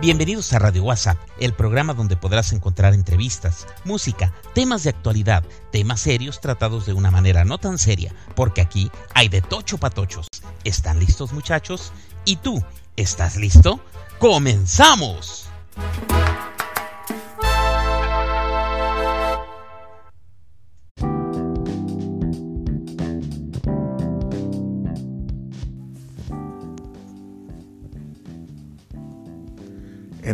Bienvenidos 0.00 0.52
a 0.52 0.58
Radio 0.58 0.84
WhatsApp, 0.84 1.16
el 1.40 1.54
programa 1.54 1.94
donde 1.94 2.16
podrás 2.16 2.52
encontrar 2.52 2.94
entrevistas, 2.94 3.66
música, 3.84 4.32
temas 4.54 4.84
de 4.84 4.90
actualidad, 4.90 5.42
temas 5.72 6.02
serios 6.02 6.40
tratados 6.40 6.86
de 6.86 6.92
una 6.92 7.10
manera 7.10 7.44
no 7.44 7.58
tan 7.58 7.78
seria, 7.78 8.14
porque 8.36 8.60
aquí 8.60 8.90
hay 9.14 9.28
de 9.28 9.40
tocho 9.40 9.78
patochos. 9.78 10.28
¿Están 10.62 11.00
listos 11.00 11.32
muchachos? 11.32 11.92
¿Y 12.24 12.36
tú? 12.36 12.62
¿Estás 12.96 13.36
listo? 13.36 13.80
¡Comenzamos! 14.18 15.48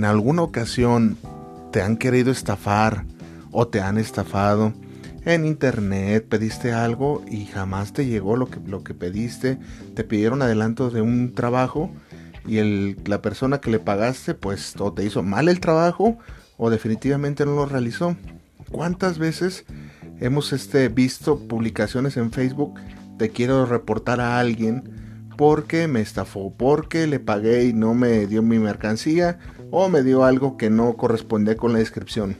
¿En 0.00 0.06
alguna 0.06 0.40
ocasión 0.40 1.18
te 1.72 1.82
han 1.82 1.98
querido 1.98 2.32
estafar 2.32 3.04
o 3.52 3.68
te 3.68 3.82
han 3.82 3.98
estafado? 3.98 4.72
En 5.26 5.44
internet 5.44 6.26
pediste 6.26 6.72
algo 6.72 7.22
y 7.30 7.44
jamás 7.44 7.92
te 7.92 8.06
llegó 8.06 8.38
lo 8.38 8.48
que, 8.48 8.60
lo 8.60 8.82
que 8.82 8.94
pediste. 8.94 9.58
Te 9.94 10.02
pidieron 10.02 10.40
adelanto 10.40 10.88
de 10.88 11.02
un 11.02 11.34
trabajo 11.34 11.90
y 12.46 12.94
la 13.06 13.20
persona 13.20 13.60
que 13.60 13.70
le 13.70 13.78
pagaste 13.78 14.32
pues 14.32 14.74
o 14.78 14.90
te 14.94 15.04
hizo 15.04 15.22
mal 15.22 15.50
el 15.50 15.60
trabajo 15.60 16.16
o 16.56 16.70
definitivamente 16.70 17.44
no 17.44 17.54
lo 17.54 17.66
realizó. 17.66 18.16
¿Cuántas 18.70 19.18
veces 19.18 19.66
hemos 20.18 20.54
este, 20.54 20.88
visto 20.88 21.40
publicaciones 21.40 22.16
en 22.16 22.32
Facebook? 22.32 22.80
Te 23.18 23.28
quiero 23.28 23.66
reportar 23.66 24.22
a 24.22 24.38
alguien 24.38 25.28
porque 25.36 25.88
me 25.88 26.00
estafó, 26.00 26.54
porque 26.56 27.06
le 27.06 27.20
pagué 27.20 27.64
y 27.64 27.74
no 27.74 27.92
me 27.92 28.26
dio 28.26 28.42
mi 28.42 28.58
mercancía 28.58 29.38
o 29.70 29.88
me 29.88 30.02
dio 30.02 30.24
algo 30.24 30.56
que 30.56 30.70
no 30.70 30.94
correspondía 30.94 31.56
con 31.56 31.72
la 31.72 31.78
descripción. 31.78 32.36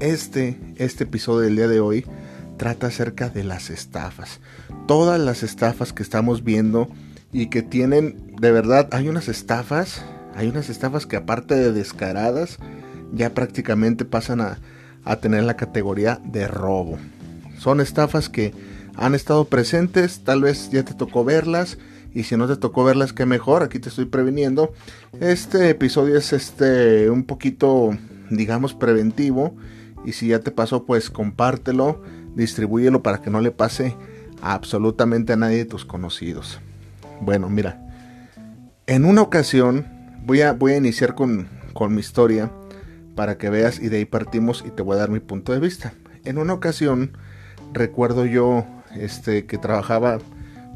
Este, 0.00 0.58
este 0.76 1.04
episodio 1.04 1.40
del 1.40 1.56
día 1.56 1.68
de 1.68 1.80
hoy 1.80 2.04
trata 2.56 2.88
acerca 2.88 3.28
de 3.28 3.44
las 3.44 3.70
estafas. 3.70 4.40
Todas 4.86 5.20
las 5.20 5.42
estafas 5.42 5.92
que 5.92 6.02
estamos 6.02 6.44
viendo 6.44 6.88
y 7.32 7.46
que 7.46 7.62
tienen, 7.62 8.34
de 8.40 8.52
verdad, 8.52 8.88
hay 8.92 9.08
unas 9.08 9.28
estafas, 9.28 10.04
hay 10.34 10.48
unas 10.48 10.68
estafas 10.68 11.06
que 11.06 11.16
aparte 11.16 11.54
de 11.54 11.72
descaradas, 11.72 12.58
ya 13.12 13.34
prácticamente 13.34 14.04
pasan 14.04 14.40
a, 14.40 14.58
a 15.04 15.16
tener 15.16 15.44
la 15.44 15.56
categoría 15.56 16.20
de 16.24 16.48
robo. 16.48 16.98
Son 17.58 17.80
estafas 17.80 18.28
que 18.28 18.52
han 18.96 19.14
estado 19.14 19.46
presentes, 19.46 20.20
tal 20.24 20.42
vez 20.42 20.70
ya 20.70 20.84
te 20.84 20.94
tocó 20.94 21.24
verlas, 21.24 21.78
y 22.14 22.22
si 22.22 22.36
no 22.36 22.46
te 22.46 22.56
tocó 22.56 22.84
verlas, 22.84 23.12
qué 23.12 23.26
mejor, 23.26 23.64
aquí 23.64 23.80
te 23.80 23.88
estoy 23.88 24.04
previniendo. 24.04 24.72
Este 25.20 25.68
episodio 25.68 26.16
es 26.16 26.32
este 26.32 27.10
un 27.10 27.24
poquito, 27.24 27.90
digamos, 28.30 28.72
preventivo. 28.72 29.56
Y 30.04 30.12
si 30.12 30.28
ya 30.28 30.38
te 30.38 30.52
pasó, 30.52 30.84
pues 30.84 31.10
compártelo, 31.10 32.02
distribúyelo 32.36 33.02
para 33.02 33.20
que 33.20 33.30
no 33.30 33.40
le 33.40 33.50
pase 33.50 33.96
absolutamente 34.42 35.32
a 35.32 35.36
nadie 35.36 35.58
de 35.58 35.64
tus 35.64 35.84
conocidos. 35.84 36.60
Bueno, 37.20 37.50
mira, 37.50 37.84
en 38.86 39.04
una 39.06 39.22
ocasión 39.22 39.86
voy 40.24 40.42
a, 40.42 40.52
voy 40.52 40.72
a 40.72 40.76
iniciar 40.76 41.16
con, 41.16 41.48
con 41.72 41.94
mi 41.94 42.00
historia 42.00 42.52
para 43.16 43.38
que 43.38 43.50
veas 43.50 43.80
y 43.80 43.88
de 43.88 43.98
ahí 43.98 44.04
partimos 44.04 44.62
y 44.64 44.70
te 44.70 44.82
voy 44.82 44.96
a 44.96 45.00
dar 45.00 45.10
mi 45.10 45.20
punto 45.20 45.52
de 45.52 45.58
vista. 45.58 45.94
En 46.24 46.38
una 46.38 46.52
ocasión 46.52 47.16
recuerdo 47.72 48.24
yo 48.24 48.64
este, 48.94 49.46
que 49.46 49.58
trabajaba 49.58 50.18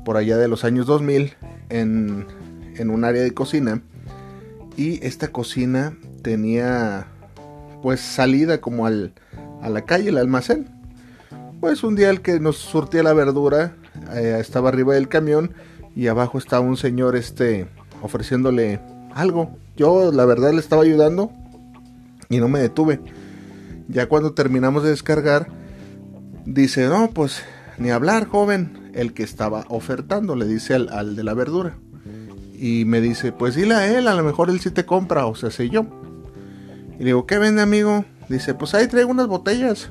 por 0.09 0.17
allá 0.17 0.39
de 0.39 0.49
los 0.49 0.65
años 0.65 0.87
2000 0.87 1.35
en, 1.69 2.25
en 2.77 2.89
un 2.89 3.05
área 3.05 3.23
de 3.23 3.35
cocina 3.35 3.83
y 4.75 5.05
esta 5.07 5.29
cocina 5.29 5.99
tenía 6.23 7.09
pues 7.83 8.01
salida 8.01 8.59
como 8.63 8.87
al, 8.87 9.13
a 9.61 9.69
la 9.69 9.83
calle, 9.83 10.09
el 10.09 10.17
almacén. 10.17 10.67
Pues 11.61 11.85
un 11.85 11.95
día 11.95 12.09
el 12.09 12.23
que 12.23 12.41
nos 12.41 12.57
surtía 12.57 13.03
la 13.03 13.13
verdura 13.13 13.77
eh, 14.15 14.39
estaba 14.41 14.71
arriba 14.71 14.95
del 14.95 15.09
camión 15.09 15.53
y 15.95 16.07
abajo 16.07 16.39
estaba 16.39 16.63
un 16.63 16.79
señor 16.79 17.15
este 17.15 17.69
ofreciéndole 18.01 18.81
algo. 19.15 19.59
Yo 19.77 20.11
la 20.11 20.25
verdad 20.25 20.55
le 20.55 20.61
estaba 20.61 20.85
ayudando 20.85 21.33
y 22.31 22.39
no 22.39 22.49
me 22.49 22.61
detuve. 22.61 22.99
Ya 23.89 24.09
cuando 24.09 24.33
terminamos 24.33 24.85
de 24.85 24.89
descargar, 24.89 25.49
dice, 26.47 26.89
no, 26.89 27.11
pues 27.11 27.43
ni 27.77 27.91
hablar, 27.91 28.27
joven 28.27 28.78
el 28.95 29.13
que 29.13 29.23
estaba 29.23 29.65
ofertando, 29.69 30.37
le 30.37 30.47
dice 30.47 30.75
al, 30.75 31.17
de 31.17 31.25
la 31.25 31.35
verdura. 31.35 31.77
Y 32.61 32.85
me 32.85 33.01
dice, 33.01 33.31
pues 33.31 33.55
dile 33.55 33.75
a 33.75 33.97
él, 33.97 34.09
a 34.09 34.15
lo 34.15 34.25
mejor 34.25 34.51
él 34.51 34.59
sí 34.59 34.71
te 34.71 34.85
compra, 34.85 35.27
o 35.27 35.35
sea, 35.37 35.51
sé 35.51 35.69
yo. 35.69 35.87
Y 36.95 37.01
le 37.01 37.07
digo, 37.07 37.27
¿qué 37.27 37.39
vende, 37.39 37.63
amigo? 37.63 38.05
Dice, 38.29 38.55
pues 38.55 38.75
ahí 38.75 38.89
traigo 38.89 39.11
unas 39.11 39.29
botellas. 39.29 39.91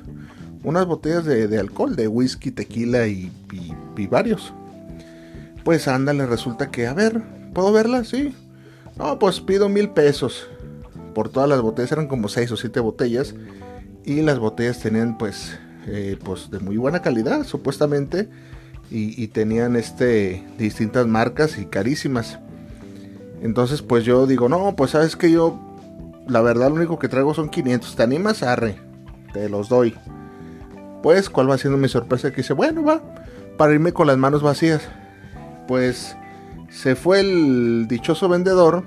Unas 0.64 0.86
botellas 0.86 1.24
de, 1.24 1.58
alcohol, 1.58 1.96
de 1.96 2.10
whisky, 2.10 2.52
tequila 2.52 3.08
y, 3.08 3.32
y, 3.96 4.08
varios. 4.08 4.54
Pues 5.64 5.88
ándale, 5.88 6.26
resulta 6.26 6.70
que, 6.70 6.88
a 6.88 6.94
ver, 6.94 7.22
¿puedo 7.54 7.72
verla? 7.72 8.04
Sí. 8.04 8.36
No, 8.98 9.18
pues 9.18 9.40
pido 9.40 9.70
mil 9.70 9.90
pesos. 9.92 10.50
Por 11.14 11.30
todas 11.30 11.48
las 11.48 11.62
botellas, 11.62 11.94
eran 11.94 12.08
como 12.08 12.28
seis 12.28 12.52
o 12.52 12.58
siete 12.58 12.82
botellas. 12.82 13.34
Y 14.04 14.22
las 14.22 14.40
botellas 14.40 14.80
tenían, 14.80 15.18
pues, 15.18 15.58
eh, 15.86 16.18
pues 16.22 16.52
de 16.52 16.60
muy 16.60 16.76
buena 16.76 17.02
calidad, 17.02 17.46
supuestamente 17.46 18.30
y, 18.90 19.28
tenían 19.28 19.76
este 19.76 20.46
distintas 20.58 21.08
marcas 21.08 21.58
y 21.58 21.66
carísimas. 21.66 22.40
Entonces 23.42 23.82
pues 23.82 24.06
yo 24.06 24.26
digo, 24.28 24.50
no, 24.50 24.76
pues 24.76 24.92
sabes 24.92 25.16
que 25.16 25.32
yo, 25.32 25.60
la 26.28 26.42
verdad 26.42 26.70
lo 26.70 26.76
único 26.76 26.98
que 26.98 27.10
traigo 27.10 27.34
son 27.34 27.50
500, 27.50 27.96
¿te 27.96 28.04
animas? 28.04 28.44
Arre, 28.44 28.78
te 29.34 29.50
los 29.50 29.70
doy. 29.70 29.96
Pues, 31.04 31.30
¿cuál 31.30 31.50
va 31.50 31.58
siendo 31.58 31.78
mi 31.78 31.88
sorpresa? 31.88 32.32
Que 32.32 32.38
dice, 32.38 32.54
bueno, 32.54 32.84
va, 32.84 33.02
para 33.58 33.74
irme 33.74 33.94
con 33.94 34.08
las 34.08 34.18
manos 34.18 34.42
vacías. 34.42 34.82
Pues 35.68 36.16
se 36.70 36.96
fue 36.96 37.20
el 37.20 37.88
dichoso 37.88 38.28
vendedor, 38.30 38.84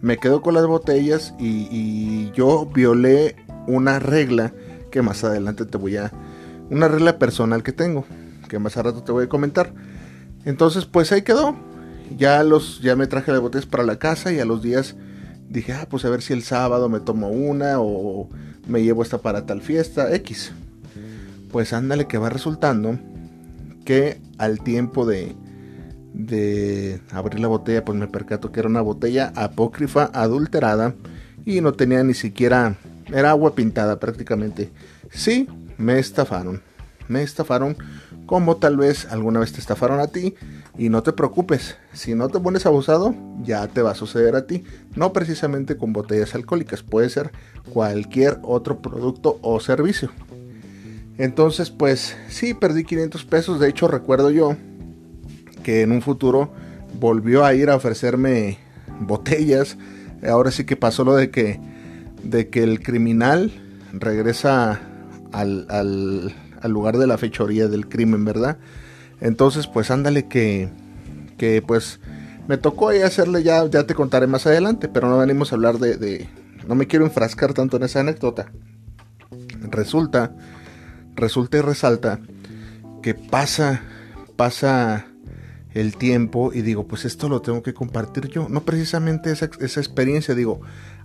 me 0.00 0.16
quedo 0.16 0.40
con 0.40 0.54
las 0.54 0.66
botellas 0.66 1.34
y, 1.38 1.68
y 1.70 2.32
yo 2.34 2.66
violé 2.66 3.36
una 3.66 3.98
regla 3.98 4.52
que 4.90 5.02
más 5.02 5.24
adelante 5.24 5.66
te 5.66 5.78
voy 5.78 5.96
a... 5.96 6.10
Una 6.70 6.86
regla 6.86 7.18
personal 7.18 7.64
que 7.64 7.72
tengo 7.72 8.04
que 8.50 8.58
más 8.58 8.76
a 8.76 8.82
rato 8.82 9.02
te 9.02 9.12
voy 9.12 9.24
a 9.24 9.28
comentar. 9.28 9.72
Entonces, 10.44 10.84
pues 10.84 11.12
ahí 11.12 11.22
quedó. 11.22 11.56
Ya 12.18 12.42
los, 12.42 12.80
ya 12.82 12.96
me 12.96 13.06
traje 13.06 13.30
las 13.30 13.40
botellas 13.40 13.66
para 13.66 13.84
la 13.84 13.98
casa 13.98 14.32
y 14.32 14.40
a 14.40 14.44
los 14.44 14.60
días 14.60 14.96
dije, 15.48 15.72
ah, 15.72 15.86
pues 15.88 16.04
a 16.04 16.10
ver 16.10 16.22
si 16.22 16.32
el 16.32 16.42
sábado 16.42 16.88
me 16.88 16.98
tomo 16.98 17.28
una 17.28 17.76
o 17.78 18.28
me 18.66 18.82
llevo 18.82 19.02
esta 19.02 19.18
para 19.18 19.46
tal 19.46 19.62
fiesta, 19.62 20.12
X. 20.16 20.52
Pues 21.52 21.72
ándale 21.72 22.06
que 22.06 22.18
va 22.18 22.28
resultando 22.28 22.98
que 23.84 24.20
al 24.38 24.60
tiempo 24.60 25.06
de, 25.06 25.36
de 26.12 27.00
abrir 27.12 27.38
la 27.38 27.48
botella, 27.48 27.84
pues 27.84 27.96
me 27.96 28.08
percato 28.08 28.50
que 28.50 28.60
era 28.60 28.68
una 28.68 28.80
botella 28.80 29.32
apócrifa, 29.36 30.10
adulterada 30.12 30.94
y 31.44 31.60
no 31.60 31.72
tenía 31.74 32.02
ni 32.02 32.14
siquiera, 32.14 32.76
era 33.06 33.30
agua 33.30 33.54
pintada 33.54 34.00
prácticamente. 34.00 34.70
Sí, 35.12 35.48
me 35.78 36.00
estafaron. 36.00 36.62
Me 37.10 37.24
estafaron 37.24 37.76
como 38.24 38.58
tal 38.58 38.76
vez 38.76 39.08
alguna 39.10 39.40
vez 39.40 39.52
te 39.52 39.58
estafaron 39.58 39.98
a 39.98 40.06
ti. 40.06 40.36
Y 40.78 40.88
no 40.90 41.02
te 41.02 41.12
preocupes, 41.12 41.76
si 41.92 42.14
no 42.14 42.28
te 42.28 42.38
pones 42.38 42.66
abusado, 42.66 43.12
ya 43.42 43.66
te 43.66 43.82
va 43.82 43.90
a 43.90 43.96
suceder 43.96 44.36
a 44.36 44.46
ti. 44.46 44.62
No 44.94 45.12
precisamente 45.12 45.76
con 45.76 45.92
botellas 45.92 46.36
alcohólicas, 46.36 46.84
puede 46.84 47.10
ser 47.10 47.32
cualquier 47.72 48.38
otro 48.42 48.80
producto 48.80 49.40
o 49.42 49.58
servicio. 49.58 50.10
Entonces, 51.18 51.70
pues 51.70 52.16
sí, 52.28 52.54
perdí 52.54 52.84
500 52.84 53.24
pesos. 53.24 53.58
De 53.58 53.68
hecho, 53.68 53.88
recuerdo 53.88 54.30
yo 54.30 54.56
que 55.64 55.82
en 55.82 55.90
un 55.90 56.02
futuro 56.02 56.52
volvió 57.00 57.44
a 57.44 57.54
ir 57.54 57.70
a 57.70 57.76
ofrecerme 57.76 58.58
botellas. 59.00 59.76
Ahora 60.24 60.52
sí 60.52 60.64
que 60.64 60.76
pasó 60.76 61.02
lo 61.02 61.16
de 61.16 61.32
que, 61.32 61.58
de 62.22 62.48
que 62.50 62.62
el 62.62 62.80
criminal 62.80 63.50
regresa 63.92 64.80
al, 65.32 65.66
al 65.68 66.32
al 66.60 66.72
lugar 66.72 66.98
de 66.98 67.06
la 67.06 67.18
fechoría 67.18 67.68
del 67.68 67.88
crimen, 67.88 68.24
¿verdad? 68.24 68.58
Entonces, 69.20 69.66
pues 69.66 69.90
ándale 69.90 70.28
que, 70.28 70.70
que 71.36 71.62
pues 71.62 72.00
me 72.48 72.56
tocó 72.58 72.88
ahí 72.88 73.02
hacerle 73.02 73.42
ya, 73.42 73.64
ya 73.66 73.86
te 73.86 73.94
contaré 73.94 74.26
más 74.26 74.46
adelante, 74.46 74.88
pero 74.88 75.08
no 75.08 75.18
venimos 75.18 75.52
a 75.52 75.54
hablar 75.54 75.78
de, 75.78 76.28
no 76.66 76.74
me 76.74 76.86
quiero 76.86 77.04
enfrascar 77.04 77.54
tanto 77.54 77.76
en 77.76 77.84
esa 77.84 78.00
anécdota. 78.00 78.50
Resulta, 79.70 80.34
resulta 81.14 81.58
y 81.58 81.60
resalta 81.60 82.18
que 83.02 83.14
pasa, 83.14 83.82
pasa 84.36 85.06
el 85.74 85.96
tiempo 85.96 86.52
y 86.52 86.62
digo, 86.62 86.86
pues 86.88 87.04
esto 87.04 87.28
lo 87.28 87.40
tengo 87.40 87.62
que 87.62 87.74
compartir 87.74 88.28
yo. 88.28 88.48
No 88.48 88.62
precisamente 88.62 89.30
esa, 89.30 89.48
esa 89.60 89.80
experiencia, 89.80 90.34
digo, 90.34 90.60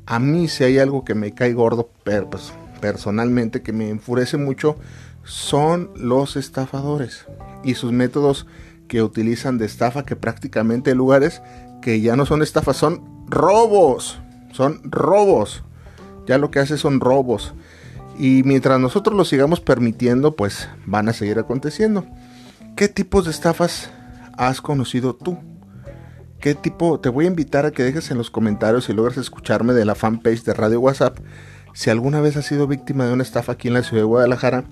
a 0.05 0.19
mí 0.19 0.47
si 0.47 0.63
hay 0.63 0.79
algo 0.79 1.05
que 1.05 1.15
me 1.15 1.33
cae 1.33 1.53
gordo, 1.53 1.91
pero 2.03 2.29
pues 2.29 2.53
personalmente 2.81 3.61
que 3.61 3.73
me 3.73 3.89
enfurece 3.89 4.37
mucho 4.37 4.77
son 5.25 5.91
los 5.95 6.35
estafadores 6.37 7.25
y 7.63 7.73
sus 7.73 7.91
métodos 7.91 8.45
que 8.87 9.01
utilizan 9.01 9.57
de 9.57 9.65
estafa, 9.65 10.05
que 10.05 10.15
prácticamente 10.15 10.95
lugares 10.95 11.41
que 11.81 11.99
ya 12.01 12.15
no 12.15 12.25
son 12.25 12.41
estafas, 12.41 12.77
son 12.77 13.03
robos, 13.27 14.19
son 14.51 14.81
robos. 14.83 15.63
Ya 16.27 16.37
lo 16.37 16.49
que 16.49 16.59
hace 16.59 16.77
son 16.77 16.99
robos. 16.99 17.53
Y 18.17 18.43
mientras 18.43 18.79
nosotros 18.79 19.15
lo 19.15 19.25
sigamos 19.25 19.59
permitiendo, 19.59 20.35
pues 20.35 20.69
van 20.85 21.09
a 21.09 21.13
seguir 21.13 21.37
aconteciendo. 21.37 22.05
¿Qué 22.75 22.87
tipos 22.87 23.25
de 23.25 23.31
estafas 23.31 23.89
has 24.37 24.61
conocido 24.61 25.15
tú? 25.15 25.37
¿Qué 26.39 26.55
tipo? 26.55 26.99
Te 26.99 27.09
voy 27.09 27.25
a 27.25 27.29
invitar 27.29 27.65
a 27.65 27.71
que 27.71 27.83
dejes 27.83 28.11
en 28.11 28.17
los 28.17 28.29
comentarios 28.29 28.85
si 28.85 28.93
logras 28.93 29.17
escucharme 29.17 29.73
de 29.73 29.85
la 29.85 29.95
fanpage 29.95 30.43
de 30.43 30.53
Radio 30.53 30.79
WhatsApp. 30.79 31.17
Si 31.73 31.89
alguna 31.89 32.21
vez 32.21 32.37
has 32.37 32.45
sido 32.45 32.67
víctima 32.67 33.05
de 33.05 33.13
una 33.13 33.23
estafa 33.23 33.53
aquí 33.53 33.67
en 33.67 33.73
la 33.73 33.83
ciudad 33.83 34.03
de 34.03 34.07
Guadalajara, 34.07 34.63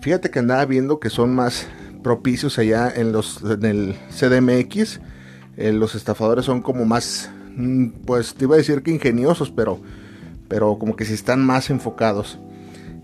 fíjate 0.00 0.30
que 0.30 0.38
andaba 0.38 0.64
viendo 0.64 1.00
que 1.00 1.10
son 1.10 1.34
más 1.34 1.66
propicios 2.02 2.58
allá 2.58 2.92
en, 2.94 3.12
los, 3.12 3.42
en 3.42 3.64
el 3.64 3.96
CDMX. 4.10 5.00
Eh, 5.56 5.72
los 5.72 5.94
estafadores 5.94 6.44
son 6.44 6.62
como 6.62 6.84
más, 6.84 7.30
mm, 7.56 7.88
pues 8.06 8.34
te 8.34 8.44
iba 8.44 8.54
a 8.54 8.58
decir 8.58 8.82
que 8.82 8.90
ingeniosos, 8.90 9.50
pero, 9.50 9.80
pero 10.48 10.78
como 10.78 10.96
que 10.96 11.04
si 11.04 11.14
están 11.14 11.44
más 11.44 11.70
enfocados. 11.70 12.38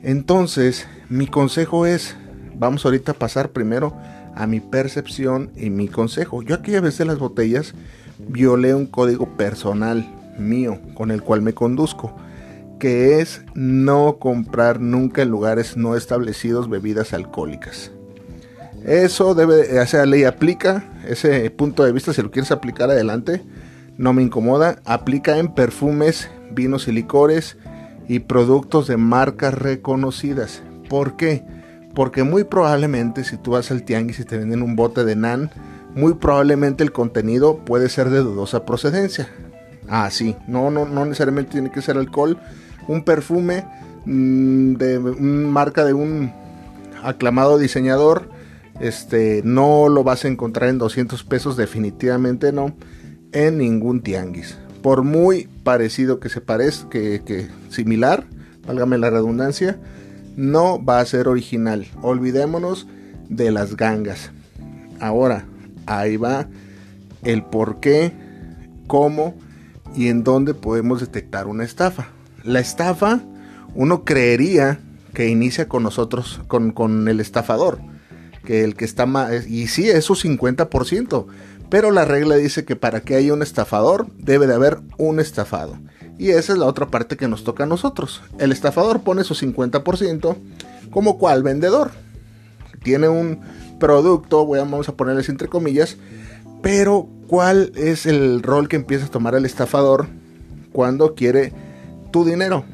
Entonces, 0.02 0.87
mi 1.08 1.26
consejo 1.26 1.87
es, 1.87 2.17
vamos 2.56 2.85
ahorita 2.85 3.12
a 3.12 3.19
pasar 3.19 3.50
primero 3.50 3.96
a 4.35 4.46
mi 4.46 4.61
percepción 4.61 5.50
y 5.56 5.70
mi 5.70 5.88
consejo. 5.88 6.43
Yo 6.43 6.56
aquella 6.56 6.81
vez 6.81 6.99
de 6.99 7.05
las 7.05 7.19
botellas 7.19 7.75
violé 8.19 8.75
un 8.75 8.87
código 8.87 9.37
personal 9.37 10.06
mío 10.38 10.79
con 10.94 11.11
el 11.11 11.23
cual 11.23 11.43
me 11.43 11.55
conduzco, 11.55 12.17
que 12.84 13.19
es 13.19 13.40
no 13.54 14.19
comprar 14.19 14.78
nunca 14.78 15.22
en 15.22 15.31
lugares 15.31 15.75
no 15.75 15.96
establecidos 15.96 16.69
bebidas 16.69 17.14
alcohólicas. 17.14 17.90
Eso 18.84 19.34
debe, 19.34 19.81
esa 19.81 20.04
ley 20.04 20.25
aplica, 20.25 20.84
ese 21.08 21.48
punto 21.48 21.82
de 21.82 21.92
vista 21.92 22.12
si 22.12 22.20
lo 22.20 22.31
quieres 22.31 22.50
aplicar 22.50 22.90
adelante, 22.90 23.42
no 23.96 24.12
me 24.12 24.22
incomoda, 24.22 24.82
aplica 24.84 25.38
en 25.38 25.54
perfumes, 25.54 26.28
vinos 26.50 26.86
y 26.86 26.92
licores, 26.92 27.56
y 28.06 28.19
productos 28.19 28.86
de 28.86 28.98
marcas 28.98 29.54
reconocidas. 29.54 30.62
¿Por 30.90 31.16
qué? 31.16 31.42
Porque 31.94 32.22
muy 32.22 32.44
probablemente 32.44 33.25
si 33.25 33.38
tú 33.38 33.52
vas 33.52 33.70
al 33.70 33.84
tianguis 33.84 34.20
y 34.20 34.26
te 34.26 34.36
venden 34.36 34.60
un 34.60 34.76
bote 34.76 35.06
de 35.06 35.16
nan, 35.16 35.50
muy 35.94 36.12
probablemente 36.12 36.84
el 36.84 36.92
contenido 36.92 37.64
puede 37.64 37.88
ser 37.88 38.10
de 38.10 38.19
dudosa 38.19 38.66
procedencia. 38.66 39.26
Ah, 39.88 40.10
sí, 40.10 40.36
no, 40.46 40.70
no, 40.70 40.84
no 40.84 41.06
necesariamente 41.06 41.52
tiene 41.52 41.70
que 41.70 41.81
ser 41.81 41.96
alcohol. 41.96 42.38
Un 42.88 43.04
perfume 43.04 43.64
mm, 44.04 44.75
de 44.75 44.98
marca 44.98 45.84
de 45.84 45.94
un 45.94 46.32
aclamado 47.02 47.58
diseñador, 47.58 48.28
este, 48.81 49.42
no 49.44 49.88
lo 49.88 50.04
vas 50.04 50.25
a 50.25 50.28
encontrar 50.28 50.70
en 50.70 50.78
200 50.78 51.22
pesos, 51.25 51.56
definitivamente 51.56 52.52
no, 52.52 52.75
en 53.32 53.58
ningún 53.58 54.02
tianguis 54.02 54.56
por 54.84 55.02
muy 55.02 55.48
parecido 55.62 56.20
que 56.20 56.28
se 56.28 56.42
parezca, 56.42 56.90
que, 56.90 57.48
similar, 57.70 58.26
válgame 58.66 58.98
la 58.98 59.08
redundancia, 59.08 59.78
no 60.36 60.84
va 60.84 61.00
a 61.00 61.06
ser 61.06 61.26
original. 61.26 61.86
Olvidémonos 62.02 62.86
de 63.31 63.50
las 63.50 63.78
gangas. 63.78 64.31
Ahora, 65.00 65.46
ahí 65.86 66.19
va 66.19 66.48
el 67.22 67.42
por 67.44 67.81
qué, 67.81 68.12
cómo 68.86 69.34
y 69.96 70.08
en 70.08 70.22
dónde 70.22 70.52
podemos 70.52 71.00
detectar 71.00 71.46
una 71.46 71.64
estafa. 71.64 72.08
La 72.44 72.61
estafa, 72.61 73.23
uno 73.75 74.05
creería 74.05 74.79
que 75.14 75.29
inicia 75.29 75.67
con 75.67 75.82
nosotros, 75.82 76.43
con, 76.46 77.08
el 77.08 77.20
estafador, 77.20 77.79
que 78.44 78.64
el 78.64 78.75
que 78.75 78.85
está 78.85 79.06
más, 79.06 79.46
y 79.46 79.67
sí, 79.69 79.88
es 79.88 80.05
su 80.05 80.14
50%, 80.14 81.26
pero 81.70 81.91
la 81.91 82.05
regla 82.05 82.37
dice 82.37 82.67
que 82.67 82.76
para 82.76 83.00
que 83.00 83.14
haya 83.14 83.32
un 83.32 83.43
estafador 83.43 84.08
debe 84.19 84.46
de 84.46 84.55
haber 84.55 84.79
un 84.99 85.20
estafado. 85.20 85.79
Y 86.19 86.31
esa 86.31 86.52
es 86.52 86.58
la 86.58 86.67
otra 86.67 86.88
parte 86.88 87.17
que 87.17 87.29
nos 87.29 87.44
toca 87.44 87.64
a 87.64 87.67
nosotros. 87.67 88.23
El 88.38 88.52
estafador 88.52 89.00
pone 89.00 89.25
su 89.25 89.35
50% 89.35 90.37
como 90.91 91.17
cual 91.17 91.43
vendedor. 91.43 91.93
Tiene 92.82 93.08
un 93.08 93.41
producto, 93.81 94.46
vamos 94.46 94.88
a 94.91 94.96
ponerles 94.96 95.31
entre 95.31 95.49
comillas, 95.49 95.96
pero 96.62 97.08
¿cuál 97.26 97.73
es 97.75 98.05
el 98.05 98.43
rol 98.43 98.69
que 98.69 98.76
empieza 98.76 99.06
a 99.06 99.11
tomar 99.11 99.35
el 99.35 99.46
estafador 99.46 100.08
cuando 100.73 101.14
quiere 101.14 101.52
tu 102.14 102.25
dinero? 102.25 102.64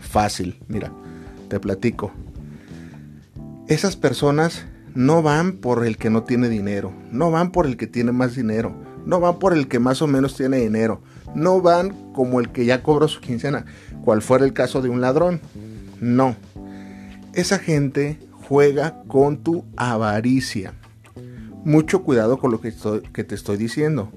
Fácil, 0.00 0.58
mira, 0.66 0.90
te 1.50 1.60
platico. 1.60 2.10
Esas 3.68 3.96
personas 3.96 4.64
no 4.94 5.20
van 5.20 5.58
por 5.58 5.86
el 5.86 5.98
que 5.98 6.08
no 6.08 6.22
tiene 6.22 6.48
dinero, 6.48 6.90
no 7.10 7.30
van 7.30 7.52
por 7.52 7.66
el 7.66 7.76
que 7.76 7.86
tiene 7.86 8.12
más 8.12 8.34
dinero, 8.34 8.74
no 9.04 9.20
van 9.20 9.38
por 9.38 9.52
el 9.52 9.68
que 9.68 9.78
más 9.78 10.00
o 10.00 10.06
menos 10.06 10.38
tiene 10.38 10.56
dinero, 10.56 11.02
no 11.34 11.60
van 11.60 11.90
como 12.14 12.40
el 12.40 12.50
que 12.50 12.64
ya 12.64 12.82
cobró 12.82 13.08
su 13.08 13.20
quincena, 13.20 13.66
cual 14.06 14.22
fuera 14.22 14.46
el 14.46 14.54
caso 14.54 14.80
de 14.80 14.88
un 14.88 15.02
ladrón. 15.02 15.42
No. 16.00 16.34
Esa 17.34 17.58
gente 17.58 18.20
juega 18.48 19.02
con 19.06 19.36
tu 19.36 19.66
avaricia. 19.76 20.72
Mucho 21.66 22.04
cuidado 22.04 22.38
con 22.38 22.50
lo 22.50 22.62
que, 22.62 22.72
que 23.12 23.22
te 23.22 23.34
estoy 23.34 23.58
diciendo. 23.58 24.10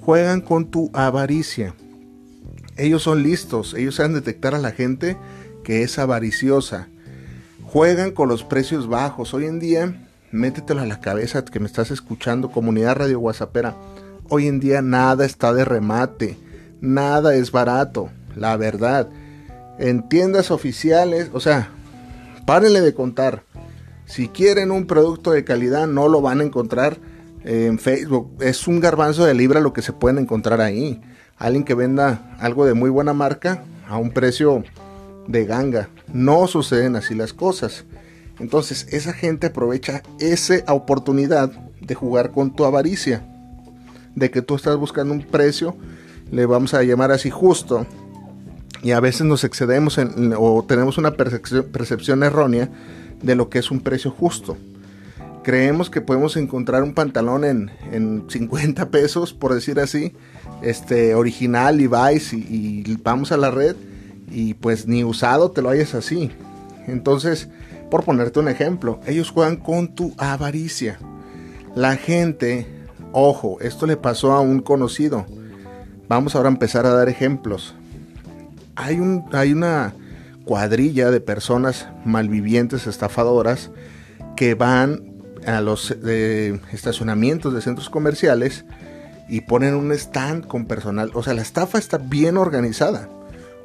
Juegan 0.00 0.42
con 0.42 0.66
tu 0.70 0.92
avaricia. 0.92 1.74
Ellos 2.76 3.02
son 3.02 3.22
listos, 3.22 3.74
ellos 3.74 3.94
saben 3.94 4.12
detectar 4.12 4.54
a 4.54 4.58
la 4.58 4.70
gente 4.70 5.16
que 5.64 5.82
es 5.82 5.98
avariciosa. 5.98 6.88
Juegan 7.64 8.10
con 8.12 8.28
los 8.28 8.44
precios 8.44 8.86
bajos. 8.86 9.32
Hoy 9.32 9.46
en 9.46 9.58
día 9.58 10.08
métetelo 10.30 10.82
a 10.82 10.86
la 10.86 11.00
cabeza 11.00 11.44
que 11.44 11.60
me 11.60 11.66
estás 11.66 11.90
escuchando, 11.90 12.50
comunidad 12.50 12.96
radio 12.96 13.20
WhatsAppera. 13.20 13.74
Hoy 14.28 14.46
en 14.46 14.60
día 14.60 14.82
nada 14.82 15.24
está 15.24 15.54
de 15.54 15.64
remate, 15.64 16.36
nada 16.80 17.34
es 17.34 17.50
barato, 17.50 18.10
la 18.34 18.56
verdad. 18.56 19.08
En 19.78 20.08
tiendas 20.08 20.50
oficiales, 20.50 21.30
o 21.32 21.40
sea, 21.40 21.70
párenle 22.44 22.80
de 22.80 22.94
contar. 22.94 23.42
Si 24.04 24.28
quieren 24.28 24.70
un 24.70 24.86
producto 24.86 25.32
de 25.32 25.44
calidad, 25.44 25.86
no 25.86 26.08
lo 26.08 26.20
van 26.20 26.40
a 26.40 26.44
encontrar 26.44 26.98
en 27.44 27.78
Facebook. 27.78 28.36
Es 28.40 28.68
un 28.68 28.80
garbanzo 28.80 29.24
de 29.24 29.34
libra 29.34 29.60
lo 29.60 29.72
que 29.72 29.82
se 29.82 29.92
pueden 29.92 30.18
encontrar 30.18 30.60
ahí. 30.60 31.00
Alguien 31.38 31.64
que 31.64 31.74
venda 31.74 32.36
algo 32.38 32.64
de 32.64 32.74
muy 32.74 32.90
buena 32.90 33.12
marca 33.12 33.62
a 33.88 33.98
un 33.98 34.10
precio 34.10 34.64
de 35.26 35.44
ganga. 35.44 35.88
No 36.12 36.46
suceden 36.46 36.96
así 36.96 37.14
las 37.14 37.32
cosas. 37.32 37.84
Entonces 38.38 38.86
esa 38.90 39.12
gente 39.12 39.48
aprovecha 39.48 40.02
esa 40.18 40.72
oportunidad 40.72 41.50
de 41.80 41.94
jugar 41.94 42.30
con 42.30 42.54
tu 42.54 42.64
avaricia, 42.64 43.24
de 44.14 44.30
que 44.30 44.42
tú 44.42 44.54
estás 44.56 44.76
buscando 44.76 45.14
un 45.14 45.22
precio, 45.22 45.76
le 46.30 46.46
vamos 46.46 46.74
a 46.74 46.82
llamar 46.82 47.12
así 47.12 47.30
justo, 47.30 47.86
y 48.82 48.92
a 48.92 49.00
veces 49.00 49.22
nos 49.22 49.44
excedemos 49.44 49.98
o 50.38 50.64
tenemos 50.66 50.98
una 50.98 51.12
percepción, 51.12 52.22
errónea 52.22 52.68
de 53.22 53.34
lo 53.34 53.48
que 53.48 53.58
es 53.58 53.70
un 53.70 53.80
precio 53.80 54.10
justo. 54.10 54.56
Creemos 55.42 55.90
que 55.90 56.00
podemos 56.00 56.36
encontrar 56.36 56.82
un 56.82 56.92
pantalón 56.92 57.44
en, 57.44 57.70
en 57.92 58.24
50 58.28 58.90
pesos, 58.90 59.32
por 59.32 59.54
decir 59.54 59.80
así, 59.80 60.12
este 60.62 61.14
original 61.14 61.80
y 61.80 61.86
y, 61.86 62.82
y 62.86 62.98
vamos 63.02 63.32
a 63.32 63.36
la 63.36 63.50
red 63.50 63.76
y 64.30 64.54
pues 64.54 64.86
ni 64.86 65.04
usado 65.04 65.50
te 65.50 65.62
lo 65.62 65.70
hayas 65.70 65.94
así. 65.94 66.30
Entonces, 66.86 67.48
por 67.90 68.04
ponerte 68.04 68.40
un 68.40 68.48
ejemplo, 68.48 69.00
ellos 69.06 69.30
juegan 69.30 69.56
con 69.56 69.94
tu 69.94 70.14
avaricia. 70.18 70.98
La 71.74 71.96
gente, 71.96 72.66
ojo, 73.12 73.58
esto 73.60 73.86
le 73.86 73.96
pasó 73.96 74.32
a 74.32 74.40
un 74.40 74.60
conocido. 74.60 75.26
Vamos 76.08 76.34
ahora 76.34 76.48
a 76.48 76.52
empezar 76.52 76.86
a 76.86 76.94
dar 76.94 77.08
ejemplos. 77.08 77.74
Hay, 78.74 79.00
un, 79.00 79.24
hay 79.32 79.52
una 79.52 79.94
cuadrilla 80.44 81.10
de 81.10 81.20
personas 81.20 81.88
malvivientes, 82.04 82.86
estafadoras, 82.86 83.70
que 84.36 84.54
van 84.54 85.02
a 85.46 85.60
los 85.60 85.96
eh, 86.04 86.60
estacionamientos 86.72 87.54
de 87.54 87.60
centros 87.60 87.88
comerciales 87.90 88.64
y 89.28 89.42
ponen 89.42 89.74
un 89.74 89.92
stand 89.92 90.46
con 90.46 90.66
personal. 90.66 91.10
O 91.14 91.22
sea, 91.22 91.34
la 91.34 91.42
estafa 91.42 91.78
está 91.78 91.98
bien 91.98 92.36
organizada. 92.36 93.08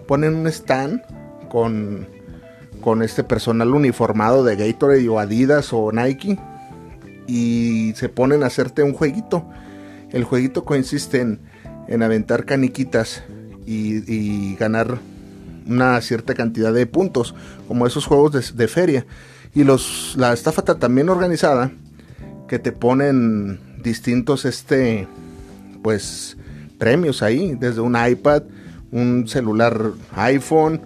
Ponen 0.07 0.35
un 0.35 0.47
stand 0.47 1.01
con 1.49 2.07
con 2.81 3.01
este 3.03 3.23
personal 3.23 3.73
uniformado 3.73 4.43
de 4.43 4.57
Gatorade 4.57 5.07
o 5.07 5.19
Adidas 5.19 5.71
o 5.71 5.91
Nike 5.91 6.37
y 7.27 7.93
se 7.95 8.09
ponen 8.09 8.43
a 8.43 8.47
hacerte 8.47 8.83
un 8.83 8.93
jueguito. 8.93 9.45
El 10.11 10.25
jueguito 10.25 10.65
consiste 10.65 11.21
en, 11.21 11.39
en 11.87 12.03
aventar 12.03 12.43
caniquitas 12.43 13.23
y, 13.65 14.55
ganar 14.55 14.97
una 15.65 16.01
cierta 16.01 16.33
cantidad 16.33 16.73
de 16.73 16.85
puntos, 16.87 17.33
como 17.67 17.87
esos 17.87 18.05
juegos 18.05 18.57
de, 18.57 18.67
feria. 18.67 19.05
Y 19.53 19.63
los, 19.63 20.15
la 20.17 20.33
estafa 20.33 20.61
está 20.61 20.75
también 20.75 21.07
organizada, 21.07 21.71
que 22.49 22.59
te 22.59 22.73
ponen 22.73 23.59
distintos 23.81 24.43
este, 24.43 25.07
pues, 25.81 26.37
premios 26.77 27.21
ahí, 27.21 27.55
desde 27.59 27.81
un 27.81 27.95
iPad, 27.95 28.43
un 28.91 29.27
celular 29.27 29.91
iPhone, 30.15 30.81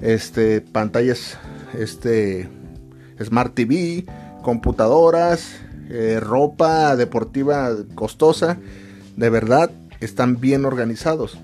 este, 0.00 0.60
pantallas, 0.60 1.38
este, 1.78 2.48
Smart 3.22 3.54
TV, 3.54 4.06
computadoras 4.42 5.60
eh, 5.92 6.20
ropa 6.20 6.94
deportiva 6.94 7.70
costosa, 7.96 8.58
de 9.16 9.28
verdad 9.28 9.72
están 9.98 10.40
bien 10.40 10.64
organizados. 10.64 11.38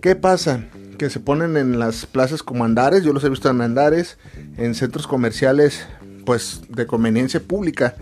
¿Qué 0.00 0.14
pasa? 0.14 0.66
Que 0.98 1.10
se 1.10 1.18
ponen 1.18 1.56
en 1.56 1.80
las 1.80 2.06
plazas 2.06 2.44
como 2.44 2.64
andares, 2.64 3.02
yo 3.02 3.12
los 3.12 3.24
he 3.24 3.28
visto 3.28 3.50
en 3.50 3.60
andares, 3.60 4.16
en 4.56 4.76
centros 4.76 5.08
comerciales 5.08 5.84
pues 6.24 6.62
de 6.68 6.86
conveniencia 6.86 7.40
pública 7.40 7.96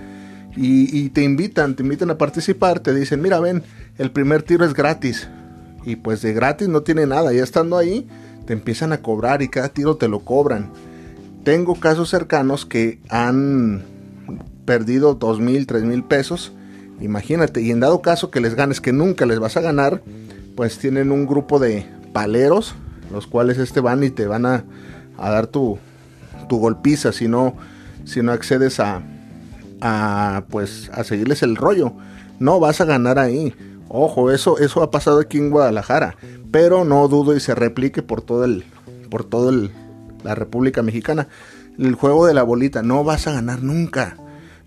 y, 0.55 0.95
y 0.95 1.09
te 1.09 1.23
invitan, 1.23 1.77
te 1.77 1.83
invitan 1.83 2.11
a 2.11 2.19
participar, 2.19 2.81
te 2.81 2.95
dicen, 2.95 3.23
mira, 3.23 3.41
ven, 3.41 3.63
el 3.99 4.11
primer 4.11 4.43
tiro 4.43 4.65
es 4.65 4.75
gratis 4.75 5.29
y 5.85 5.97
pues 5.97 6.23
de 6.23 6.33
gratis 6.33 6.69
no 6.69 6.83
tiene 6.83 7.07
nada, 7.07 7.33
ya 7.33 7.43
estando 7.43 7.77
ahí 7.77 8.09
te 8.47 8.53
empiezan 8.53 8.93
a 8.93 8.99
cobrar 8.99 9.43
y 9.43 9.49
cada 9.49 9.69
tiro 9.69 9.97
te 9.97 10.09
lo 10.09 10.21
cobran. 10.21 10.71
Tengo 11.45 11.75
casos 11.75 12.09
cercanos 12.09 12.65
que 12.65 13.01
han 13.09 13.83
perdido 14.65 15.15
dos 15.15 15.41
mil, 15.41 15.67
tres 15.67 15.83
mil 15.83 16.03
pesos. 16.05 16.53
Imagínate, 17.01 17.61
y 17.61 17.71
en 17.71 17.81
dado 17.81 18.01
caso 18.01 18.31
que 18.31 18.41
les 18.41 18.55
ganes, 18.55 18.81
que 18.81 18.93
nunca 18.93 19.27
les 19.27 19.39
vas 19.39 19.57
a 19.57 19.61
ganar, 19.61 20.03
pues 20.57 20.79
tienen 20.79 21.13
un 21.13 21.27
grupo 21.27 21.59
de 21.59 21.87
paleros, 22.13 22.75
los 23.13 23.27
cuales 23.27 23.59
este 23.59 23.81
van 23.81 24.03
y 24.03 24.11
te 24.11 24.27
van 24.27 24.47
a, 24.47 24.65
a 25.19 25.31
dar 25.31 25.47
tu, 25.47 25.79
tu 26.49 26.59
golpiza 26.59 27.13
si 27.13 27.29
no, 27.29 27.55
si 28.05 28.23
no 28.23 28.33
accedes 28.33 28.81
a, 28.81 29.03
a, 29.81 30.45
pues, 30.49 30.91
a 30.95 31.05
seguirles 31.05 31.43
el 31.43 31.57
rollo. 31.57 31.93
No 32.39 32.61
vas 32.61 32.81
a 32.81 32.87
ganar 32.87 33.19
ahí. 33.19 33.55
Ojo, 33.89 34.31
eso, 34.31 34.59
eso 34.59 34.83
ha 34.83 34.91
pasado 34.91 35.21
aquí 35.21 35.39
en 35.39 35.51
Guadalajara 35.51 36.17
pero 36.57 36.87
no 36.87 37.07
dudo 37.09 37.37
y 37.37 37.41
se 37.41 37.55
replique 37.55 38.03
por 38.03 38.23
todo 38.23 38.45
el 38.47 38.65
por 39.11 39.25
todo 39.25 39.53
la 40.25 40.35
República 40.35 40.83
Mexicana. 40.83 41.29
El 41.79 41.95
juego 41.95 42.27
de 42.27 42.33
la 42.33 42.43
bolita, 42.43 42.83
no 42.83 43.05
vas 43.05 43.27
a 43.27 43.33
ganar 43.33 43.63
nunca. 43.63 44.17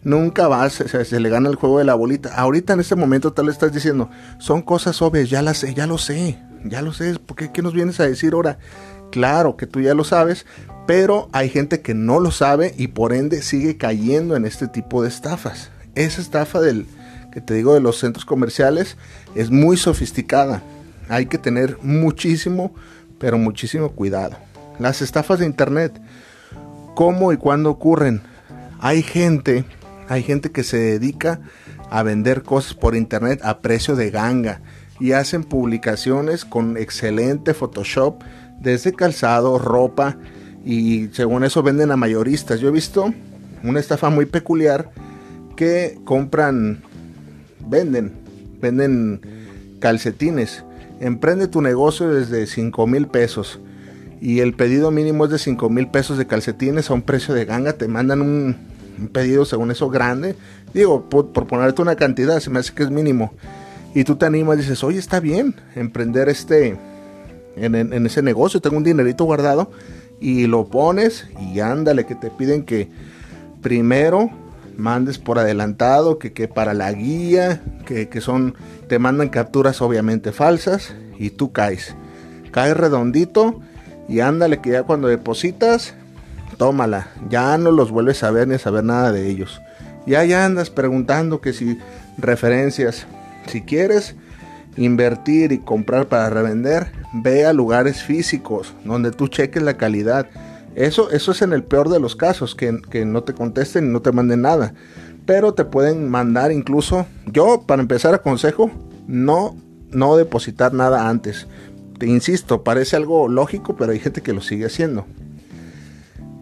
Nunca 0.04 0.48
vas, 0.48 0.74
se, 0.74 1.20
le 1.20 1.30
gana 1.30 1.50
el 1.50 1.56
juego 1.56 1.80
de 1.80 1.86
la 1.86 1.96
bolita. 1.96 2.36
Ahorita 2.36 2.74
en 2.74 2.82
este 2.82 2.96
momento 2.96 3.34
tal 3.34 3.50
estás 3.50 3.74
diciendo, 3.74 4.08
son 4.38 4.62
cosas 4.62 5.02
obvias, 5.02 5.32
ya 5.32 5.42
las 5.42 5.58
sé, 5.58 5.74
ya 5.74 5.88
lo 5.88 5.98
sé, 5.98 6.40
ya 6.64 6.84
lo 6.84 6.94
sé, 6.94 7.18
¿por 7.18 7.36
qué, 7.36 7.52
qué 7.52 7.64
nos 7.64 7.74
vienes 7.74 8.00
a 8.00 8.08
decir 8.08 8.34
ahora? 8.34 8.60
Claro 9.12 9.58
que 9.58 9.66
tú 9.66 9.82
ya 9.82 9.96
lo 9.96 10.04
sabes, 10.04 10.46
pero 10.86 11.28
hay 11.32 11.50
gente 11.50 11.82
que 11.82 11.96
no 11.96 12.20
lo 12.20 12.30
sabe 12.30 12.76
y 12.78 12.90
por 12.90 13.14
ende 13.14 13.42
sigue 13.42 13.78
cayendo 13.78 14.36
en 14.36 14.46
este 14.46 14.68
tipo 14.68 15.02
de 15.02 15.10
estafas. 15.10 15.72
Esa 15.96 16.22
estafa 16.22 16.62
del 16.62 16.86
que 17.32 17.42
te 17.42 17.54
digo 17.54 17.74
de 17.74 17.82
los 17.82 18.00
centros 18.00 18.26
comerciales 18.26 18.98
es 19.36 19.52
muy 19.52 19.78
sofisticada 19.78 20.64
hay 21.10 21.26
que 21.26 21.40
tener 21.40 21.78
muchísimo, 21.82 22.74
pero 23.18 23.38
muchísimo 23.38 23.90
cuidado. 23.92 24.38
Las 24.78 25.02
estafas 25.02 25.40
de 25.40 25.46
internet, 25.46 26.00
¿cómo 26.96 27.34
y 27.34 27.38
cuándo 27.38 27.72
ocurren? 27.72 28.22
Hay 28.80 29.02
gente, 29.02 29.66
hay 30.08 30.24
gente 30.24 30.52
que 30.52 30.64
se 30.64 30.78
dedica 30.78 31.42
a 31.90 32.04
vender 32.04 32.44
cosas 32.44 32.76
por 32.76 32.96
internet 32.96 33.42
a 33.44 33.60
precio 33.60 33.96
de 33.96 34.12
ganga 34.12 34.62
y 35.00 35.14
hacen 35.14 35.44
publicaciones 35.44 36.46
con 36.46 36.78
excelente 36.78 37.54
Photoshop 37.54 38.22
desde 38.62 38.94
calzado, 38.94 39.58
ropa 39.58 40.18
y 40.64 41.08
según 41.14 41.44
eso 41.44 41.64
venden 41.64 41.92
a 41.92 41.98
mayoristas. 41.98 42.60
Yo 42.60 42.70
he 42.70 42.72
visto 42.72 43.12
una 43.64 43.80
estafa 43.80 44.10
muy 44.10 44.26
peculiar 44.26 44.92
que 45.56 46.00
compran, 46.06 46.84
venden, 47.68 48.14
venden 48.62 49.22
calcetines 49.80 50.64
Emprende 51.00 51.48
tu 51.48 51.62
negocio 51.62 52.10
desde 52.10 52.46
5 52.46 52.86
mil 52.86 53.08
pesos 53.08 53.60
y 54.20 54.40
el 54.40 54.54
pedido 54.54 54.92
mínimo 54.92 55.26
es 55.26 55.32
de 55.32 55.38
5 55.38 55.70
mil 55.70 55.88
pesos 55.88 56.18
de 56.18 56.28
calcetines 56.28 56.90
a 56.90 56.94
un 56.94 57.04
precio 57.04 57.34
de 57.34 57.46
ganga. 57.46 57.74
Te 57.74 57.88
mandan 57.88 58.22
un, 58.22 58.58
pedido 59.14 59.46
según 59.46 59.72
eso 59.72 59.90
grande. 59.90 60.36
Digo, 60.74 61.10
por, 61.10 61.32
ponerte 61.32 61.82
una 61.82 61.96
cantidad, 61.96 62.42
se 62.42 62.50
me 62.50 62.60
hace 62.60 62.74
que 62.74 62.84
es 62.84 62.90
mínimo. 62.90 63.32
Y 63.96 64.04
tú 64.04 64.18
te 64.18 64.26
animas 64.26 64.58
y 64.58 64.62
dices, 64.62 64.84
oye, 64.84 65.00
está 65.00 65.22
bien 65.22 65.56
emprender 65.74 66.28
este 66.28 66.78
en, 67.56 67.76
en 67.76 68.06
ese 68.06 68.22
negocio. 68.22 68.60
Tengo 68.60 68.76
un 68.76 68.84
dinerito 68.84 69.24
guardado 69.24 69.72
y 70.20 70.48
lo 70.48 70.68
pones 70.68 71.28
y 71.54 71.62
ándale, 71.62 72.06
que 72.06 72.16
te 72.16 72.30
piden 72.30 72.64
que 72.64 72.90
primero 73.62 74.30
mandes 74.80 75.20
por 75.20 75.40
adelantado, 75.40 76.18
que, 76.18 76.34
que 76.34 76.48
para 76.48 76.74
la 76.74 76.92
guía, 76.92 77.62
que, 77.86 78.10
que 78.10 78.22
son 78.22 78.56
te 78.88 79.00
mandan 79.00 79.30
capturas 79.30 79.82
obviamente 79.82 80.32
falsas 80.32 80.94
y 81.18 81.30
tú 81.30 81.52
caes. 81.52 81.96
Caes 82.52 82.76
redondito 82.76 83.62
y 84.08 84.22
ándale 84.22 84.60
que 84.60 84.72
ya 84.72 84.84
cuando 84.84 85.08
depositas, 85.08 85.94
tómala. 86.58 87.08
Ya 87.30 87.58
no 87.58 87.72
los 87.72 87.92
vuelves 87.92 88.24
a 88.24 88.32
ver 88.32 88.48
ni 88.48 88.56
a 88.56 88.60
saber 88.60 88.84
nada 88.84 89.12
de 89.12 89.30
ellos. 89.30 89.62
Ya 90.08 90.26
ya 90.26 90.46
andas 90.46 90.72
preguntando 90.72 91.42
que 91.42 91.54
si 91.54 91.78
referencias, 92.18 93.06
si 93.48 93.62
quieres 93.62 94.16
invertir 94.76 95.52
y 95.52 95.60
comprar 95.60 96.08
para 96.08 96.30
revender, 96.30 96.92
ve 97.14 97.46
a 97.46 97.54
lugares 97.54 98.04
físicos 98.04 98.74
donde 98.84 99.12
tú 99.12 99.28
cheques 99.28 99.62
la 99.62 99.78
calidad. 99.78 100.28
Eso, 100.80 101.12
eso 101.12 101.32
es 101.34 101.42
en 101.42 101.54
el 101.54 101.64
peor 101.64 101.90
de 101.90 102.00
los 102.00 102.16
casos, 102.16 102.56
que, 102.56 102.82
que 102.90 103.06
no 103.06 103.24
te 103.24 103.34
contesten 103.34 103.86
y 103.86 103.90
no 103.90 104.02
te 104.02 104.12
manden 104.12 104.42
nada 104.42 104.74
pero 105.30 105.54
te 105.54 105.64
pueden 105.64 106.10
mandar 106.10 106.52
incluso, 106.52 107.06
yo 107.28 107.62
para 107.68 107.84
empezar 107.84 108.16
aconsejo, 108.16 108.72
no, 109.06 109.56
no 109.92 110.18
depositar 110.18 110.74
nada 110.74 111.08
antes. 111.08 111.46
Te 112.00 112.08
insisto, 112.08 112.64
parece 112.64 112.96
algo 112.96 113.28
lógico, 113.28 113.78
pero 113.78 113.92
hay 113.92 114.00
gente 114.00 114.22
que 114.24 114.34
lo 114.34 114.42
sigue 114.42 114.66
haciendo. 114.66 115.06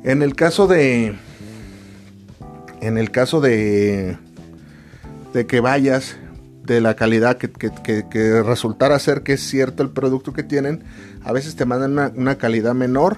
En 0.06 0.22
el 0.22 0.36
caso 0.36 0.68
de, 0.68 1.18
en 2.80 2.98
el 2.98 3.12
caso 3.12 3.42
de, 3.42 4.18
de 5.34 5.46
que 5.48 5.60
vayas, 5.60 6.16
de 6.64 6.80
la 6.80 6.96
calidad 6.96 7.38
que, 7.38 7.50
que, 7.52 8.42
resultara 8.42 8.98
ser 9.00 9.22
que 9.22 9.34
es 9.34 9.42
cierto 9.42 9.84
el 9.84 9.90
producto 9.90 10.32
que 10.32 10.44
tienen, 10.44 10.86
a 11.26 11.34
veces 11.34 11.58
te 11.58 11.66
mandan 11.66 11.92
una, 11.92 12.14
una 12.16 12.38
calidad 12.38 12.74
menor 12.74 13.18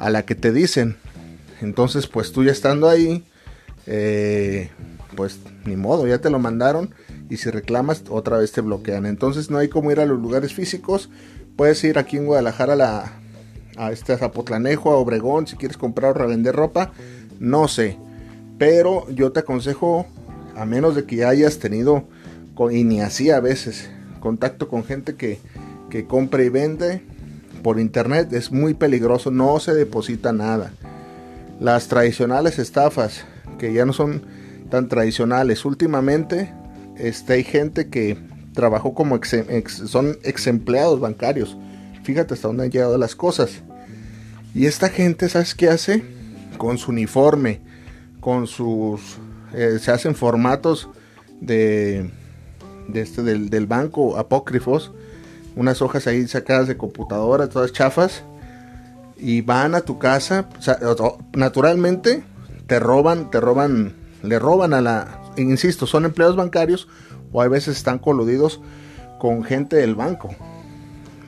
a 0.00 0.10
la 0.10 0.24
que 0.24 0.34
te 0.34 0.50
dicen. 0.50 0.96
Entonces, 1.60 2.08
pues 2.08 2.32
tú 2.32 2.42
ya 2.42 2.50
estando 2.50 2.88
ahí, 2.88 3.24
eh, 3.86 4.70
pues 5.14 5.38
ni 5.64 5.76
modo, 5.76 6.06
ya 6.06 6.18
te 6.18 6.30
lo 6.30 6.38
mandaron 6.38 6.94
y 7.28 7.36
si 7.36 7.50
reclamas 7.50 8.02
otra 8.08 8.38
vez 8.38 8.50
te 8.50 8.62
bloquean. 8.62 9.06
Entonces 9.06 9.50
no 9.50 9.58
hay 9.58 9.68
como 9.68 9.92
ir 9.92 10.00
a 10.00 10.06
los 10.06 10.18
lugares 10.18 10.54
físicos. 10.54 11.10
Puedes 11.54 11.84
ir 11.84 11.98
aquí 11.98 12.16
en 12.16 12.26
Guadalajara 12.26 12.72
a, 12.72 12.76
la, 12.76 13.12
a 13.76 13.92
este 13.92 14.16
Zapotlanejo, 14.16 14.90
a 14.90 14.96
Obregón, 14.96 15.46
si 15.46 15.56
quieres 15.56 15.76
comprar 15.76 16.12
o 16.12 16.14
revender 16.14 16.56
ropa. 16.56 16.92
No 17.38 17.68
sé, 17.68 17.98
pero 18.58 19.08
yo 19.10 19.32
te 19.32 19.40
aconsejo, 19.40 20.06
a 20.56 20.64
menos 20.64 20.94
de 20.94 21.04
que 21.04 21.24
hayas 21.24 21.58
tenido, 21.58 22.04
y 22.70 22.84
ni 22.84 23.00
así 23.00 23.30
a 23.30 23.40
veces, 23.40 23.90
contacto 24.20 24.68
con 24.68 24.84
gente 24.84 25.14
que, 25.14 25.38
que 25.88 26.06
compra 26.06 26.42
y 26.42 26.48
vende 26.48 27.02
por 27.62 27.80
internet, 27.80 28.32
es 28.32 28.52
muy 28.52 28.74
peligroso, 28.74 29.30
no 29.30 29.58
se 29.60 29.74
deposita 29.74 30.32
nada. 30.32 30.72
Las 31.60 31.88
tradicionales 31.88 32.58
estafas, 32.58 33.24
que 33.58 33.72
ya 33.72 33.84
no 33.84 33.92
son 33.92 34.22
tan 34.70 34.88
tradicionales. 34.88 35.64
Últimamente 35.64 36.52
este, 36.96 37.34
hay 37.34 37.44
gente 37.44 37.88
que 37.88 38.18
trabajó 38.54 38.94
como 38.94 39.16
ex, 39.16 39.82
son 39.86 40.18
ex 40.22 40.46
empleados 40.46 41.00
bancarios. 41.00 41.56
Fíjate 42.02 42.34
hasta 42.34 42.48
dónde 42.48 42.64
han 42.64 42.70
llegado 42.70 42.98
las 42.98 43.14
cosas. 43.14 43.62
Y 44.54 44.66
esta 44.66 44.88
gente, 44.88 45.28
¿sabes 45.28 45.54
qué 45.54 45.68
hace? 45.68 46.02
Con 46.58 46.78
su 46.78 46.90
uniforme, 46.90 47.60
con 48.20 48.46
sus... 48.46 49.18
Eh, 49.54 49.78
se 49.80 49.90
hacen 49.90 50.14
formatos 50.14 50.88
de, 51.40 52.10
este, 52.94 53.22
del, 53.22 53.66
banco 53.66 54.16
apócrifos, 54.16 54.92
unas 55.60 55.82
hojas 55.82 56.06
ahí 56.06 56.26
sacadas 56.26 56.68
de 56.68 56.78
computadora, 56.78 57.50
todas 57.50 57.72
chafas, 57.72 58.24
y 59.18 59.42
van 59.42 59.74
a 59.74 59.82
tu 59.82 59.98
casa, 59.98 60.48
naturalmente 61.34 62.24
te 62.66 62.80
roban, 62.80 63.30
te 63.30 63.40
roban 63.40 63.94
le 64.22 64.38
roban 64.38 64.72
a 64.72 64.80
la, 64.80 65.20
insisto, 65.36 65.86
son 65.86 66.06
empleados 66.06 66.36
bancarios 66.36 66.88
o 67.30 67.42
a 67.42 67.48
veces 67.48 67.76
están 67.76 67.98
coludidos 67.98 68.60
con 69.18 69.44
gente 69.44 69.76
del 69.76 69.94
banco, 69.94 70.30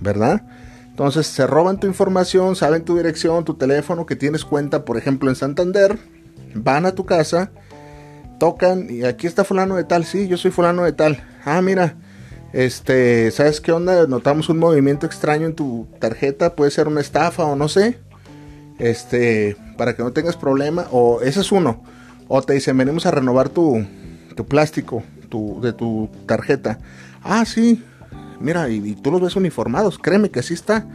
¿verdad? 0.01 0.43
Entonces 0.89 1.27
se 1.27 1.47
roban 1.47 1.79
tu 1.79 1.87
información, 1.87 2.57
saben 2.57 2.85
tu 2.85 2.97
dirección, 2.97 3.45
tu 3.45 3.55
teléfono, 3.55 4.07
que 4.07 4.17
tienes 4.17 4.45
cuenta, 4.45 4.85
por 4.85 4.97
ejemplo, 4.97 5.29
en 5.29 5.37
Santander, 5.37 5.99
van 6.55 6.87
a 6.87 6.93
tu 6.93 7.05
casa, 7.05 7.51
tocan 8.39 8.89
y 8.89 9.05
aquí 9.05 9.27
está 9.27 9.45
fulano 9.45 9.77
de 9.77 9.85
tal, 9.85 10.05
sí, 10.05 10.29
yo 10.29 10.39
soy 10.39 10.51
fulano 10.51 10.85
de 10.85 10.93
tal. 10.93 11.23
Ah, 11.45 11.61
mira, 11.61 11.97
este, 12.53 13.31
¿sabes 13.31 13.61
qué 13.61 13.73
onda? 13.73 14.07
Notamos 14.07 14.49
un 14.49 14.59
movimiento 14.59 15.07
extraño 15.07 15.47
en 15.47 15.55
tu 15.55 15.89
tarjeta, 15.99 16.55
puede 16.55 16.71
ser 16.71 16.89
una 16.89 17.01
estafa 17.01 17.45
o 17.45 17.57
no 17.57 17.69
sé. 17.69 17.99
Este, 18.79 19.57
para 19.77 19.95
que 19.95 20.03
no 20.03 20.13
tengas 20.13 20.37
problema, 20.37 20.87
o 20.91 21.21
ese 21.21 21.41
es 21.41 21.53
uno. 21.53 21.83
O 22.29 22.43
te 22.43 22.55
dicen, 22.55 22.77
venimos 22.77 23.07
a 23.07 23.11
renovar 23.11 23.49
tu, 23.49 23.85
tu 24.35 24.47
plástico 24.47 25.03
tu, 25.33 25.61
de 25.63 25.73
tu 25.73 26.11
tarjeta. 26.27 26.79
Ah, 27.23 27.45
sí. 27.45 27.83
Mira, 28.39 28.69
y, 28.69 28.95
tú 28.97 29.11
los 29.11 29.21
ves 29.21 29.35
uniformados. 29.35 29.99
Créeme 29.99 30.31
que 30.31 30.41
así 30.41 30.53
está 30.53 30.87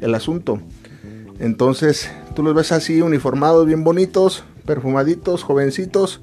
el 0.00 0.14
asunto. 0.14 0.60
Entonces, 1.38 2.10
tú 2.34 2.42
los 2.42 2.54
ves 2.54 2.72
así 2.72 3.00
uniformados, 3.00 3.66
bien 3.66 3.84
bonitos, 3.84 4.44
perfumaditos, 4.66 5.42
jovencitos. 5.42 6.20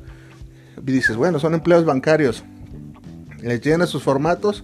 y 0.86 0.92
dices, 0.92 1.16
bueno, 1.16 1.40
son 1.40 1.56
empleos 1.56 1.84
bancarios. 1.84 2.44
Les 3.44 3.60
llenas 3.60 3.90
sus 3.90 4.04
formatos, 4.04 4.64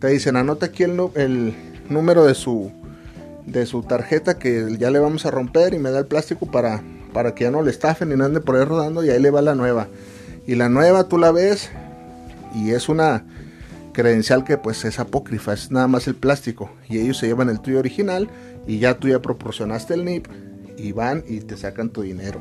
te 0.00 0.08
dicen, 0.08 0.34
anota 0.34 0.66
aquí 0.66 0.82
el, 0.82 1.54
número 1.88 2.24
de 2.24 2.34
su, 2.34 2.72
de 3.46 3.66
su 3.66 3.82
tarjeta 3.84 4.36
que 4.36 4.76
ya 4.78 4.90
le 4.90 4.98
vamos 4.98 5.24
a 5.26 5.30
romper 5.30 5.74
y 5.74 5.78
me 5.78 5.92
da 5.92 6.00
el 6.00 6.06
plástico 6.06 6.50
para, 6.50 6.82
para 7.12 7.36
que 7.36 7.44
ya 7.44 7.52
no 7.52 7.62
le 7.62 7.70
estafen 7.70 8.10
y 8.10 8.16
no 8.16 8.24
ande 8.24 8.40
por 8.40 8.56
ahí 8.56 8.64
rodando 8.64 9.04
y 9.04 9.10
ahí 9.10 9.22
le 9.22 9.30
va 9.30 9.42
la 9.42 9.54
nueva. 9.54 9.86
Y 10.44 10.56
la 10.56 10.68
nueva 10.68 11.08
tú 11.08 11.18
la 11.18 11.30
ves 11.30 11.70
y 12.52 12.72
es 12.72 12.88
una 12.88 13.24
credencial 13.92 14.42
que 14.42 14.58
pues 14.58 14.84
es 14.84 14.98
apócrifa, 14.98 15.52
es 15.52 15.70
nada 15.70 15.86
más 15.86 16.08
el 16.08 16.16
plástico 16.16 16.70
y 16.88 16.98
ellos 16.98 17.18
se 17.18 17.28
llevan 17.28 17.48
el 17.48 17.60
tuyo 17.60 17.78
original 17.78 18.28
y 18.66 18.80
ya 18.80 18.98
tú 18.98 19.08
ya 19.08 19.22
proporcionaste 19.22 19.94
el 19.94 20.04
NIP 20.04 20.26
y 20.76 20.90
van 20.90 21.22
y 21.28 21.40
te 21.40 21.56
sacan 21.56 21.90
tu 21.90 22.02
dinero. 22.02 22.40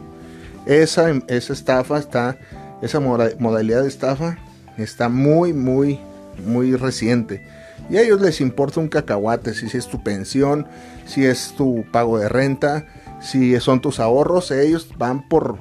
Esa, 0.65 1.11
esa 1.27 1.53
estafa 1.53 1.99
está, 1.99 2.39
esa 2.81 2.99
modalidad 2.99 3.83
de 3.83 3.87
estafa 3.87 4.39
está 4.77 5.09
muy, 5.09 5.53
muy, 5.53 5.99
muy 6.45 6.75
reciente. 6.75 7.45
Y 7.89 7.97
a 7.97 8.01
ellos 8.01 8.21
les 8.21 8.41
importa 8.41 8.79
un 8.79 8.87
cacahuate 8.87 9.53
si 9.53 9.65
es 9.77 9.87
tu 9.87 10.03
pensión, 10.03 10.67
si 11.05 11.25
es 11.25 11.53
tu 11.55 11.85
pago 11.91 12.17
de 12.17 12.29
renta, 12.29 12.85
si 13.21 13.59
son 13.59 13.81
tus 13.81 13.99
ahorros, 13.99 14.51
ellos 14.51 14.89
van 14.97 15.27
por, 15.27 15.57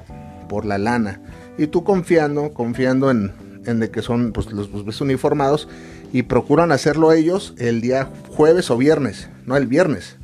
por 0.49 0.65
la 0.65 0.77
lana. 0.77 1.21
Y 1.57 1.67
tú 1.67 1.83
confiando, 1.83 2.53
confiando 2.53 3.11
en, 3.11 3.31
en 3.65 3.79
de 3.79 3.89
que 3.89 4.01
son 4.01 4.31
pues, 4.31 4.51
los, 4.51 4.85
ves 4.85 5.01
uniformados 5.01 5.67
y 6.11 6.23
procuran 6.23 6.71
hacerlo 6.71 7.11
ellos 7.11 7.53
el 7.57 7.81
día 7.81 8.09
jueves 8.29 8.69
o 8.71 8.77
viernes, 8.77 9.29
no 9.45 9.57
el 9.57 9.67
viernes, 9.67 10.17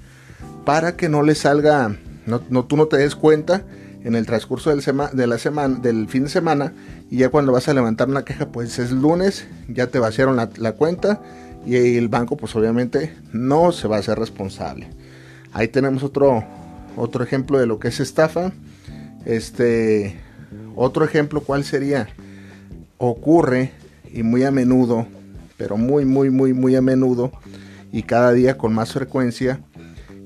para 0.66 0.96
que 0.96 1.10
no 1.10 1.24
les 1.24 1.40
salga, 1.40 1.96
no, 2.26 2.42
no 2.50 2.66
tú 2.66 2.78
no 2.78 2.88
te 2.88 2.98
des 2.98 3.16
cuenta 3.16 3.64
en 4.04 4.16
el 4.16 4.26
transcurso 4.26 4.70
del, 4.70 4.84
de 5.14 5.28
la 5.28 5.38
semana, 5.38 5.80
del 5.80 6.08
fin 6.08 6.24
de 6.24 6.30
semana 6.30 6.74
y 7.10 7.18
ya 7.18 7.30
cuando 7.30 7.52
vas 7.52 7.68
a 7.68 7.74
levantar 7.74 8.10
una 8.10 8.26
queja 8.26 8.48
pues 8.52 8.80
es 8.80 8.92
lunes, 8.92 9.48
ya 9.68 9.88
te 9.88 10.00
vaciaron 10.00 10.36
la, 10.36 10.72
cuenta 10.74 11.22
y 11.66 11.98
el 11.98 12.08
banco 12.08 12.38
pues 12.38 12.56
obviamente 12.56 13.16
no 13.32 13.72
se 13.72 13.88
va 13.88 13.98
a 13.98 14.00
hacer 14.00 14.18
responsable. 14.18 14.88
Ahí 15.54 15.68
tenemos 15.68 16.04
otro, 16.04 16.44
otro 16.96 17.24
ejemplo 17.24 17.60
de 17.60 17.68
lo 17.68 17.80
que 17.80 17.90
es 17.90 18.00
estafa. 18.00 18.52
Este, 19.26 20.18
otro 20.76 21.06
ejemplo, 21.06 21.42
¿cuál 21.42 21.64
sería? 21.64 22.08
Ocurre 22.98 23.72
y 24.12 24.24
muy 24.24 24.44
a 24.44 24.52
menudo, 24.52 25.06
pero 25.58 25.78
muy, 25.78 26.06
muy, 26.06 26.30
muy, 26.30 26.54
muy 26.54 26.76
a 26.76 26.82
menudo 26.82 27.32
y 27.92 28.04
cada 28.04 28.32
día 28.32 28.58
con 28.58 28.74
más 28.74 28.94
frecuencia, 28.94 29.60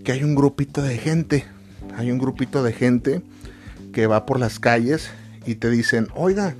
que 0.03 0.11
hay 0.11 0.23
un 0.23 0.35
grupito 0.35 0.81
de 0.83 0.97
gente, 0.97 1.45
hay 1.97 2.11
un 2.11 2.19
grupito 2.19 2.63
de 2.63 2.73
gente 2.73 3.21
que 3.95 4.07
va 4.07 4.25
por 4.25 4.41
las 4.41 4.59
calles 4.59 5.09
y 5.45 5.55
te 5.55 5.69
dicen, 5.69 6.09
oiga, 6.15 6.53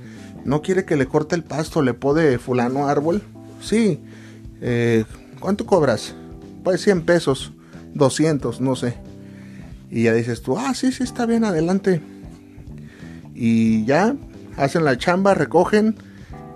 ¿no 0.46 0.62
quiere 0.62 0.86
que 0.86 0.96
le 0.96 1.04
corte 1.04 1.34
el 1.34 1.44
pasto, 1.44 1.82
le 1.82 1.92
pode 1.92 2.38
fulano 2.38 2.88
árbol? 2.88 3.20
Sí, 3.60 4.00
eh, 4.62 5.04
¿cuánto 5.38 5.66
cobras? 5.66 6.14
Pues 6.64 6.80
100 6.80 7.02
pesos, 7.02 7.52
200, 7.92 8.62
no 8.62 8.74
sé. 8.74 8.94
Y 9.90 10.04
ya 10.04 10.14
dices 10.14 10.40
tú, 10.40 10.56
ah, 10.56 10.72
sí, 10.72 10.92
sí, 10.92 11.02
está 11.02 11.26
bien, 11.26 11.44
adelante. 11.44 12.00
Y 13.34 13.84
ya 13.84 14.16
hacen 14.56 14.86
la 14.86 14.96
chamba, 14.96 15.34
recogen 15.34 15.94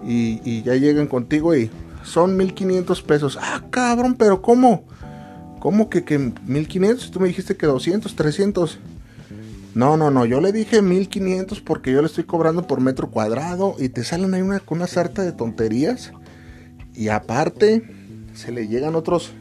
y, 0.03 0.63
ya 0.63 0.77
llegan 0.77 1.09
contigo 1.09 1.55
y 1.55 1.71
son 2.05 2.39
1500 2.39 3.03
pesos. 3.03 3.39
Ah, 3.39 3.65
cabrón, 3.69 4.15
pero 4.15 4.41
¿cómo? 4.41 4.85
¿Cómo 5.59 5.91
que, 5.91 6.05
que 6.05 6.19
1500? 6.19 7.11
Tú 7.11 7.21
me 7.21 7.29
dijiste 7.29 7.55
que 7.55 7.67
200, 7.67 8.17
300. 8.17 8.79
No, 9.75 9.97
no, 9.97 10.11
no, 10.11 10.25
yo 10.27 10.41
le 10.41 10.53
dije 10.53 10.83
1500 10.83 11.61
porque 11.61 11.93
yo 11.93 12.01
le 12.01 12.07
estoy 12.07 12.25
cobrando 12.25 12.67
por 12.67 12.81
metro 12.81 13.11
cuadrado 13.11 13.77
y 13.79 13.89
te 13.89 14.03
salen 14.03 14.35
ahí 14.35 14.43
una, 14.43 14.61
una 14.69 14.87
sarta 14.87 15.23
de 15.23 15.33
tonterías. 15.33 16.13
Y 16.95 17.09
aparte, 17.09 17.85
se 18.35 18.51
le 18.51 18.67
llegan 18.67 18.97
otros 18.97 19.33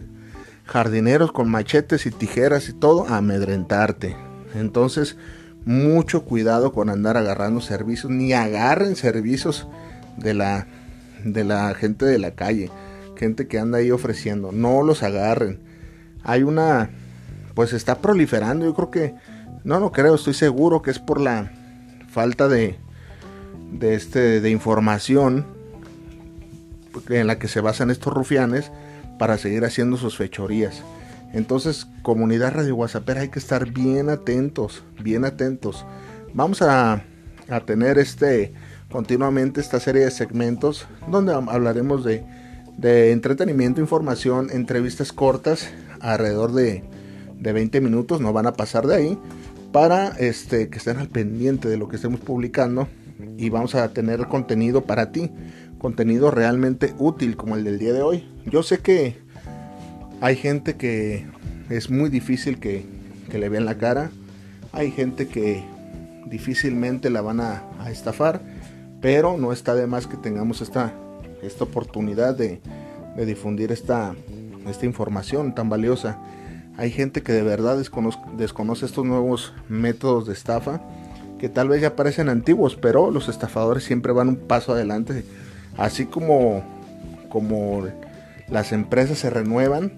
jardineros 0.66 1.32
con 1.32 1.50
machetes 1.50 2.06
y 2.06 2.12
tijeras 2.12 2.70
y 2.70 2.74
todo 2.74 3.08
a 3.08 3.18
amedrentarte. 3.18 4.16
Entonces, 4.54 5.18
mucho 5.66 6.26
cuidado 6.26 6.72
con 6.74 6.90
andar 6.90 7.18
agarrando 7.18 7.62
servicios, 7.62 8.12
ni 8.12 8.34
agarren 8.34 8.96
servicios 8.96 9.68
de 10.18 10.34
la, 10.34 10.68
de 11.24 11.44
la 11.44 11.74
gente 11.74 12.06
de 12.06 12.20
la 12.20 12.32
calle, 12.32 12.70
gente 13.18 13.48
que 13.48 13.60
anda 13.60 13.80
ahí 13.80 13.92
ofreciendo, 13.92 14.52
no 14.52 14.84
los 14.84 15.04
agarren. 15.04 15.60
Hay 16.24 16.44
una, 16.44 16.90
pues 17.56 17.74
está 17.74 18.00
proliferando, 18.00 18.66
yo 18.66 18.74
creo 18.74 18.92
que, 18.92 19.16
no 19.70 19.80
lo 19.80 19.92
creo, 19.92 20.16
estoy 20.16 20.34
seguro 20.34 20.82
que 20.82 20.90
es 20.90 20.98
por 20.98 21.22
la 21.22 21.52
falta 22.10 22.48
de, 22.48 22.80
de, 23.72 23.94
este, 23.94 24.42
de 24.42 24.50
información 24.50 25.46
en 27.08 27.28
la 27.28 27.38
que 27.38 27.48
se 27.48 27.62
basan 27.62 27.92
estos 27.92 28.12
rufianes 28.12 28.72
para 29.20 29.38
seguir 29.38 29.64
haciendo 29.66 29.96
sus 29.98 30.18
fechorías. 30.18 30.82
Entonces, 31.34 31.86
comunidad 32.02 32.56
Radio 32.56 32.76
WhatsApp, 32.78 33.08
hay 33.10 33.30
que 33.30 33.38
estar 33.38 33.70
bien 33.70 34.10
atentos, 34.10 34.84
bien 35.04 35.24
atentos. 35.24 35.86
Vamos 36.34 36.64
a, 36.64 37.04
a 37.48 37.60
tener 37.60 38.00
este 38.00 38.54
continuamente 38.90 39.62
esta 39.62 39.80
serie 39.80 40.04
de 40.04 40.10
segmentos 40.10 40.88
donde 41.12 41.32
hablaremos 41.32 42.04
de, 42.04 42.26
de 42.76 43.12
entretenimiento, 43.12 43.82
información, 43.82 44.50
entrevistas 44.52 45.14
cortas, 45.14 45.70
alrededor 46.00 46.54
de, 46.54 46.84
de 47.36 47.54
20 47.54 47.82
minutos, 47.82 48.20
no 48.20 48.34
van 48.34 48.48
a 48.48 48.54
pasar 48.54 48.88
de 48.88 48.96
ahí, 48.96 49.20
para 49.72 50.10
este, 50.18 50.70
que 50.70 50.78
estén 50.78 50.98
al 50.98 51.10
pendiente 51.10 51.70
de 51.70 51.78
lo 51.78 51.88
que 51.88 51.98
estemos 51.98 52.20
publicando 52.20 52.88
y 53.38 53.50
vamos 53.50 53.76
a 53.76 53.92
tener 53.94 54.28
contenido 54.28 54.86
para 54.86 55.12
ti 55.12 55.30
contenido 55.80 56.30
realmente 56.30 56.94
útil 57.00 57.36
como 57.36 57.56
el 57.56 57.64
del 57.64 57.80
día 57.80 57.94
de 57.94 58.04
hoy. 58.04 58.28
Yo 58.46 58.62
sé 58.62 58.80
que 58.80 59.16
hay 60.22 60.36
gente 60.36 60.76
que 60.76 61.26
es 61.70 61.90
muy 61.90 62.10
difícil 62.10 62.60
que, 62.60 62.86
le 63.32 63.50
vean 63.50 63.66
la 63.66 63.78
cara. 63.78 64.12
Hay 64.72 64.92
gente 64.92 65.28
que 65.28 65.64
difícilmente 66.28 67.10
la 67.10 67.22
van 67.22 67.40
a, 67.40 67.64
estafar. 67.90 68.42
Pero 69.02 69.38
no 69.38 69.54
está 69.54 69.76
de 69.76 69.88
más 69.88 70.08
que 70.08 70.18
tengamos 70.18 70.62
esta, 70.62 70.94
esta 71.42 71.64
oportunidad 71.64 72.36
de, 72.36 72.62
difundir 73.26 73.72
esta, 73.72 74.14
esta 74.68 74.86
información 74.86 75.56
tan 75.56 75.70
valiosa. 75.70 76.20
Hay 76.80 76.92
gente 76.92 77.24
que 77.24 77.34
de 77.34 77.42
verdad 77.42 77.78
desconoce, 77.78 78.86
estos 78.86 79.04
nuevos 79.04 79.54
métodos 79.68 80.28
de 80.28 80.32
estafa 80.32 80.80
que 81.38 81.50
tal 81.50 81.68
vez 81.68 81.82
ya 81.82 81.98
parecen 81.98 82.30
antiguos, 82.30 82.78
pero 82.78 83.12
los 83.12 83.28
estafadores 83.28 83.84
siempre 83.84 84.14
van 84.14 84.30
un 84.30 84.36
paso 84.38 84.72
adelante 84.72 85.26
Así 85.78 86.06
como, 86.06 86.64
como 87.28 87.86
las 88.48 88.72
empresas 88.72 89.18
se 89.18 89.30
renuevan 89.30 89.92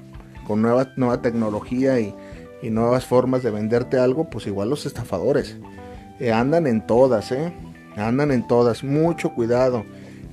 con 0.48 0.64
nueva, 0.64 0.90
nueva 0.96 1.22
tecnología 1.22 2.00
y, 2.00 2.16
nuevas 2.64 3.06
formas 3.06 3.44
de 3.44 3.52
venderte 3.52 4.00
algo, 4.00 4.30
pues 4.30 4.48
igual 4.48 4.70
los 4.70 4.88
estafadores 4.88 5.58
eh, 6.20 6.32
andan 6.32 6.68
en 6.68 6.86
todas, 6.86 7.32
¿eh? 7.32 7.54
Andan 7.96 8.32
en 8.32 8.48
todas, 8.48 8.84
mucho 8.84 9.34
cuidado. 9.34 9.84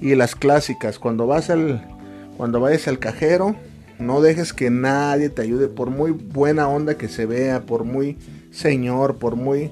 Y 0.01 0.15
las 0.15 0.35
clásicas, 0.35 0.99
cuando 0.99 1.27
vas 1.27 1.49
al, 1.51 1.83
cuando 2.37 2.61
vayas 2.61 2.87
al 2.89 2.99
cajero, 2.99 3.55
no 3.99 4.21
dejes 4.21 4.53
que 4.53 4.71
nadie 4.71 5.29
te 5.29 5.43
ayude, 5.43 5.69
por 5.69 5.91
muy 5.91 6.13
buena 6.13 6.69
onda 6.69 6.97
que 6.97 7.09
se 7.09 7.27
vea, 7.27 7.63
por 7.63 7.85
muy 7.85 8.17
señor, 8.51 9.17
por 9.17 9.37
muy, 9.37 9.71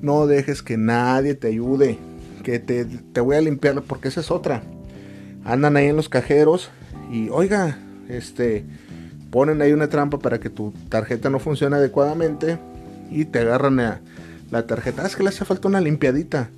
no 0.00 0.26
dejes 0.26 0.62
que 0.62 0.76
nadie 0.76 1.34
te 1.34 1.48
ayude, 1.48 1.98
que 2.42 2.58
te, 2.58 2.84
te 2.84 3.20
voy 3.20 3.36
a 3.36 3.40
limpiar, 3.40 3.82
porque 3.82 4.08
esa 4.08 4.20
es 4.20 4.30
otra 4.30 4.62
andan 5.44 5.76
ahí 5.76 5.86
en 5.86 5.96
los 5.96 6.08
cajeros 6.08 6.70
y 7.10 7.28
oiga, 7.30 7.78
este, 8.08 8.64
ponen 9.30 9.62
ahí 9.62 9.72
una 9.72 9.88
trampa 9.88 10.18
para 10.18 10.40
que 10.40 10.50
tu 10.50 10.72
tarjeta 10.88 11.30
no 11.30 11.38
funcione 11.38 11.76
adecuadamente 11.76 12.58
y 13.10 13.24
te 13.24 13.40
agarran 13.40 13.80
a 13.80 14.00
la 14.50 14.66
tarjeta. 14.66 15.02
Ah, 15.02 15.06
es 15.06 15.16
que 15.16 15.22
le 15.22 15.30
hace 15.30 15.44
falta 15.44 15.68
una 15.68 15.80
limpiadita. 15.80 16.50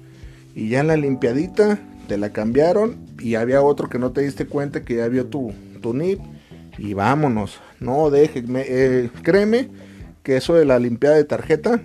Y 0.54 0.68
ya 0.68 0.80
en 0.80 0.88
la 0.88 0.96
limpiadita 0.96 1.78
te 2.06 2.16
la 2.16 2.30
cambiaron 2.30 2.96
y 3.18 3.34
había 3.34 3.62
otro 3.62 3.88
que 3.88 3.98
no 3.98 4.12
te 4.12 4.20
diste 4.20 4.46
cuenta 4.46 4.84
que 4.84 4.96
ya 4.96 5.08
vio 5.08 5.26
tu, 5.26 5.52
tu 5.80 5.94
NIP 5.94 6.20
y 6.78 6.94
vámonos. 6.94 7.60
No 7.80 8.10
deje, 8.10 8.44
eh, 8.48 9.10
créeme 9.22 9.70
que 10.22 10.36
eso 10.36 10.54
de 10.54 10.64
la 10.64 10.78
limpiada 10.78 11.16
de 11.16 11.24
tarjeta 11.24 11.80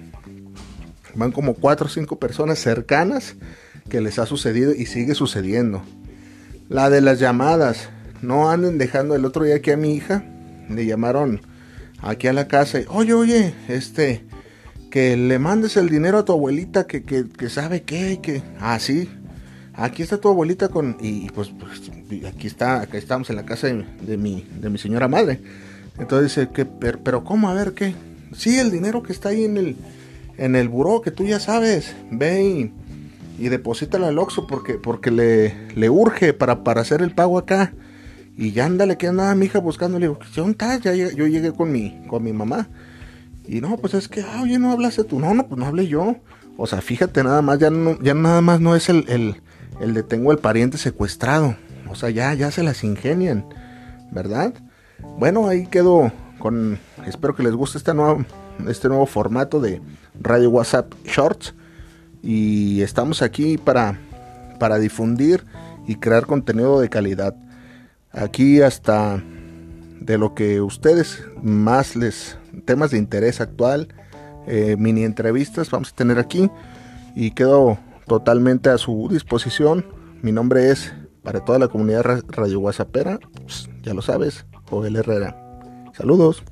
van 1.15 1.31
como 1.31 1.55
4 1.55 1.87
o 1.87 1.89
5 1.89 2.19
personas 2.19 2.59
cercanas 2.59 3.35
que 3.89 4.01
les 4.01 4.19
ha 4.19 4.25
sucedido 4.25 4.73
y 4.73 4.85
sigue 4.85 5.15
sucediendo. 5.15 5.83
La 6.69 6.89
de 6.89 7.01
las 7.01 7.19
llamadas. 7.19 7.89
No 8.21 8.49
anden 8.49 8.77
dejando 8.77 9.15
el 9.15 9.23
otro 9.23 9.45
día 9.45 9.55
aquí 9.55 9.71
a 9.71 9.77
mi 9.77 9.93
hija. 9.95 10.23
Le 10.69 10.85
llamaron 10.85 11.41
aquí 12.01 12.27
a 12.27 12.33
la 12.33 12.47
casa 12.47 12.79
y, 12.79 12.85
oye, 12.89 13.13
oye, 13.13 13.53
este, 13.67 14.25
que 14.91 15.15
le 15.17 15.39
mandes 15.39 15.77
el 15.77 15.89
dinero 15.89 16.19
a 16.19 16.25
tu 16.25 16.33
abuelita 16.33 16.85
que, 16.85 17.03
que, 17.03 17.27
que 17.27 17.49
sabe 17.49 17.83
qué, 17.83 18.19
que, 18.21 18.43
ah, 18.59 18.77
sí, 18.79 19.09
aquí 19.79 20.03
está 20.03 20.17
tu 20.17 20.29
abuelita 20.29 20.69
con, 20.69 20.97
y 21.01 21.29
pues, 21.29 21.49
pues 21.49 21.91
aquí 22.25 22.47
está, 22.47 22.81
acá 22.81 22.97
estamos 22.97 23.29
en 23.29 23.35
la 23.35 23.45
casa 23.45 23.67
de, 23.67 24.17
mi, 24.17 24.47
de 24.59 24.69
mi 24.69 24.77
señora 24.77 25.07
madre. 25.07 25.41
Entonces 25.97 26.35
dice, 26.35 26.51
que, 26.51 26.65
pero, 26.65 27.23
¿cómo? 27.23 27.49
A 27.49 27.53
ver, 27.53 27.73
¿qué? 27.73 27.95
Sí, 28.33 28.57
el 28.59 28.71
dinero 28.71 29.03
que 29.03 29.11
está 29.11 29.29
ahí 29.29 29.43
en 29.45 29.57
el, 29.57 29.75
en 30.37 30.55
el 30.55 30.69
buró, 30.69 31.01
que 31.01 31.11
tú 31.11 31.25
ya 31.25 31.39
sabes, 31.39 31.95
ve 32.11 32.43
y 32.43 32.73
y 33.39 33.47
deposítalo 33.47 34.05
al 34.05 34.19
Oxxo 34.19 34.47
porque, 34.47 34.73
porque 34.73 35.11
le, 35.11 35.55
le 35.73 35.89
urge 35.89 36.33
para, 36.33 36.63
para 36.63 36.81
hacer 36.81 37.01
el 37.01 37.11
pago 37.11 37.37
acá. 37.37 37.73
Y 38.37 38.51
ya 38.51 38.65
ándale, 38.65 38.97
que 38.97 39.07
andaba 39.07 39.33
mi 39.35 39.45
hija 39.45 39.59
buscando. 39.59 39.97
Le 39.97 40.07
digo, 40.07 40.19
¿dónde 40.35 40.51
estás? 40.51 40.81
Ya, 40.81 40.93
yo 40.93 41.27
llegué 41.27 41.53
con 41.53 41.71
mi, 41.71 42.01
con 42.07 42.23
mi 42.23 42.33
mamá. 42.33 42.67
Y 43.47 43.61
no, 43.61 43.77
pues 43.77 43.93
es 43.93 44.07
que, 44.07 44.21
ah, 44.21 44.41
oye, 44.43 44.59
no 44.59 44.71
hablaste 44.71 45.03
tú. 45.05 45.19
No, 45.19 45.33
no, 45.33 45.47
pues 45.47 45.57
no 45.57 45.65
hablé 45.65 45.87
yo. 45.87 46.17
O 46.57 46.67
sea, 46.67 46.81
fíjate 46.81 47.23
nada 47.23 47.41
más, 47.41 47.59
ya, 47.59 47.69
no, 47.69 47.99
ya 48.01 48.13
nada 48.13 48.41
más 48.41 48.59
no 48.59 48.75
es 48.75 48.89
el, 48.89 49.41
el 49.79 49.93
de 49.93 50.03
tengo 50.03 50.31
el 50.31 50.39
pariente 50.39 50.77
secuestrado. 50.77 51.55
O 51.89 51.95
sea, 51.95 52.09
ya, 52.09 52.33
ya 52.33 52.51
se 52.51 52.63
las 52.63 52.83
ingenian, 52.83 53.45
¿verdad? 54.11 54.53
Bueno, 55.17 55.47
ahí 55.47 55.65
quedo 55.67 56.11
con, 56.37 56.79
espero 57.05 57.35
que 57.35 57.43
les 57.43 57.53
guste 57.53 57.77
este 57.77 57.93
nuevo, 57.93 59.05
formato 59.05 59.59
de 59.59 59.81
Radio 60.19 60.49
WhatsApp 60.49 60.93
Shorts. 61.05 61.55
Y 62.21 62.81
estamos 62.81 63.21
aquí 63.21 63.57
para, 63.57 63.97
para 64.59 64.77
difundir 64.77 65.45
y 65.87 65.95
crear 65.95 66.25
contenido 66.25 66.79
de 66.79 66.89
calidad. 66.89 67.35
Aquí 68.11 68.61
hasta 68.61 69.23
de 69.99 70.17
lo 70.17 70.33
que 70.33 70.61
ustedes 70.61 71.23
más 71.41 71.95
les, 71.95 72.37
temas 72.65 72.91
de 72.91 72.97
interés 72.97 73.41
actual, 73.41 73.87
eh, 74.47 74.75
mini 74.77 75.03
entrevistas 75.03 75.69
vamos 75.69 75.91
a 75.91 75.95
tener 75.95 76.19
aquí 76.19 76.49
y 77.15 77.31
quedo 77.31 77.77
totalmente 78.09 78.69
a 78.69 78.77
su 78.77 79.07
disposición. 79.09 79.85
Mi 80.21 80.33
nombre 80.33 80.69
es, 80.71 80.93
para 81.23 81.45
toda 81.45 81.59
la 81.59 81.69
comunidad 81.69 82.03
Radio 82.27 82.59
WhatsAppera, 82.59 83.19
pues, 83.41 83.69
ya 83.83 83.93
lo 83.93 84.01
sabes, 84.01 84.45
Joel 84.69 84.97
Herrera. 84.97 85.37
Saludos. 85.93 86.43